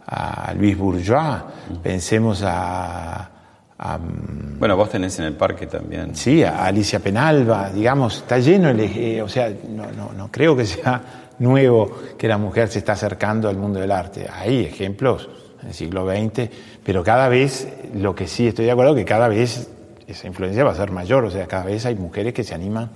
[0.08, 1.42] a Luis Bourgeois,
[1.84, 3.30] pensemos a,
[3.78, 6.16] a, mm, Bueno, vos tenés en el parque también.
[6.16, 10.56] sí, a Alicia Penalba, digamos, está lleno, el, eh, o sea, no, no, no creo
[10.56, 11.02] que sea
[11.42, 14.28] nuevo que la mujer se está acercando al mundo del arte.
[14.32, 15.28] Hay ejemplos
[15.62, 16.50] en el siglo XX,
[16.84, 19.70] pero cada vez, lo que sí estoy de acuerdo, que cada vez
[20.08, 22.90] esa influencia va a ser mayor, o sea, cada vez hay mujeres que se animan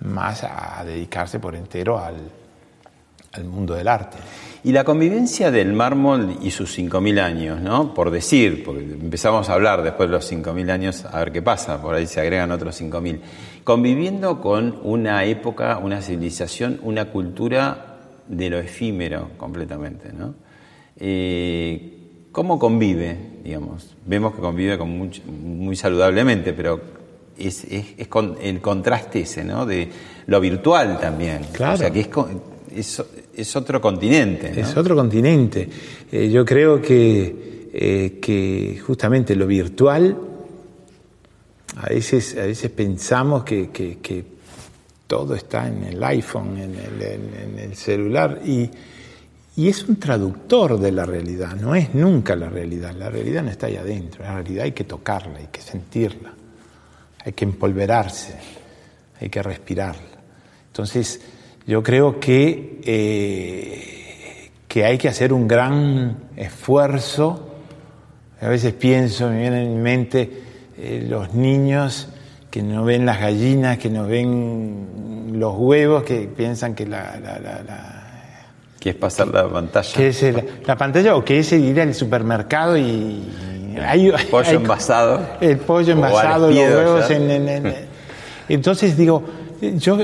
[0.00, 2.16] más a dedicarse por entero al,
[3.32, 4.18] al mundo del arte.
[4.64, 7.94] Y la convivencia del mármol y sus 5.000 años, ¿no?
[7.94, 11.80] Por decir, porque empezamos a hablar después de los 5.000 años, a ver qué pasa,
[11.80, 13.20] por ahí se agregan otros 5.000.
[13.62, 17.87] Conviviendo con una época, una civilización, una cultura
[18.28, 20.34] de lo efímero completamente, ¿no?
[20.96, 21.94] Eh,
[22.32, 23.96] ¿Cómo convive, digamos?
[24.06, 25.10] Vemos que convive con
[25.42, 26.80] muy saludablemente, pero
[27.38, 29.64] es, es- es con el contraste ese, ¿no?
[29.66, 29.88] De
[30.26, 31.40] lo virtual también.
[31.52, 31.74] Claro.
[31.74, 32.28] O sea, que es, co-
[32.74, 33.02] es,
[33.34, 34.60] es otro continente, ¿no?
[34.60, 35.68] Es otro continente.
[36.12, 40.16] Eh, yo creo que, eh, que justamente lo virtual,
[41.76, 44.24] a veces, a veces pensamos que, que- que
[45.08, 48.70] todo está en el iPhone, en el, celular, y,
[49.56, 52.94] es un traductor de la realidad, no es nunca la realidad.
[52.94, 56.32] La realidad no está ahí adentro, la realidad hay que tocarla, hay que sentirla,
[57.24, 58.38] hay que empolverarse,
[59.20, 60.18] hay que respirarla.
[60.68, 61.20] Entonces,
[61.66, 67.56] yo creo que, eh, que hay que hacer un gran esfuerzo.
[68.40, 70.42] A veces pienso, me vienen en mente
[70.76, 72.10] eh, los niños
[72.50, 77.38] que no ven las gallinas, que no ven los huevos, que piensan que la, la-
[77.38, 77.94] la- la-
[78.80, 79.92] que es pasar la pantalla.
[79.94, 83.22] que es el- la pantalla o que es ir al supermercado y
[83.84, 85.20] hay, pollo hay- envasado.
[85.40, 87.74] el pollo envasado, los huevos en, en- en-
[88.48, 89.22] entonces digo
[89.60, 89.98] yo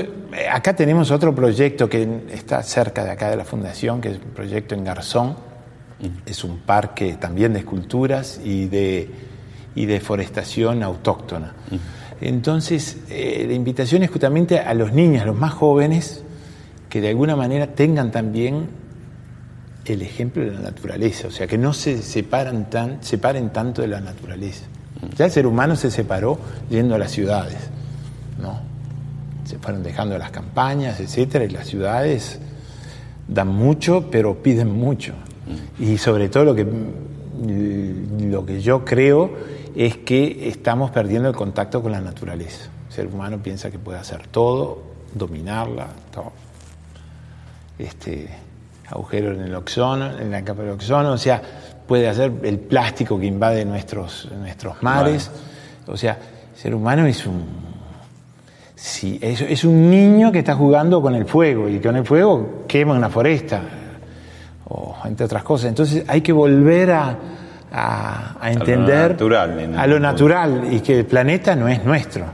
[0.51, 4.31] acá tenemos otro proyecto que está cerca de acá de la fundación que es un
[4.31, 5.35] proyecto en Garzón.
[6.25, 9.09] Es un parque también de esculturas y de
[9.75, 11.53] y de forestación autóctona
[12.21, 16.23] entonces eh, la invitación es justamente a los niños a los más jóvenes
[16.89, 18.67] que de alguna manera tengan también
[19.85, 23.87] el ejemplo de la naturaleza, o sea, que no se separan tan, separen tanto de
[23.87, 24.65] la naturaleza.
[25.15, 26.39] Ya el ser humano se separó
[26.69, 27.57] yendo a las ciudades,
[28.41, 28.59] ¿no?
[29.45, 32.39] Se fueron dejando las campañas, etcétera, y las ciudades
[33.27, 35.13] dan mucho, pero piden mucho.
[35.79, 36.65] Y sobre todo lo que,
[38.21, 39.31] lo que yo creo
[39.75, 42.69] es que estamos perdiendo el contacto con la naturaleza.
[42.87, 44.81] El ser humano piensa que puede hacer todo,
[45.13, 46.31] dominarla, todo
[47.77, 48.29] este,
[48.87, 51.41] agujero en el oxono, en la capa del oxono, o sea,
[51.87, 55.29] puede hacer el plástico que invade nuestros, nuestros mares.
[55.87, 56.17] O sea,
[56.53, 57.43] el ser humano es un,
[58.75, 62.93] es, es un niño que está jugando con el fuego y con el fuego quema
[62.93, 63.61] una foresta,
[64.67, 65.69] o entre otras cosas.
[65.69, 67.17] Entonces hay que volver a,
[67.77, 69.17] a, a entender
[69.77, 72.25] a lo natural y que el planeta no es nuestro.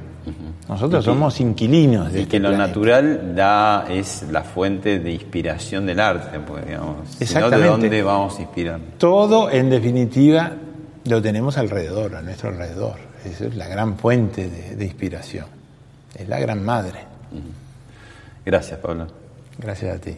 [0.69, 2.67] Nosotros somos inquilinos de Y este que lo planeta.
[2.67, 7.67] natural da, es la fuente de inspiración del arte, porque digamos, si no, ¿de Exactamente.
[7.67, 8.79] dónde vamos a inspirar?
[8.97, 10.51] Todo, en definitiva,
[11.05, 12.95] lo tenemos alrededor, a nuestro alrededor.
[13.25, 15.47] Esa es la gran fuente de, de inspiración.
[16.17, 16.99] Es la gran madre.
[18.45, 19.07] Gracias, Pablo.
[19.57, 20.17] Gracias a ti.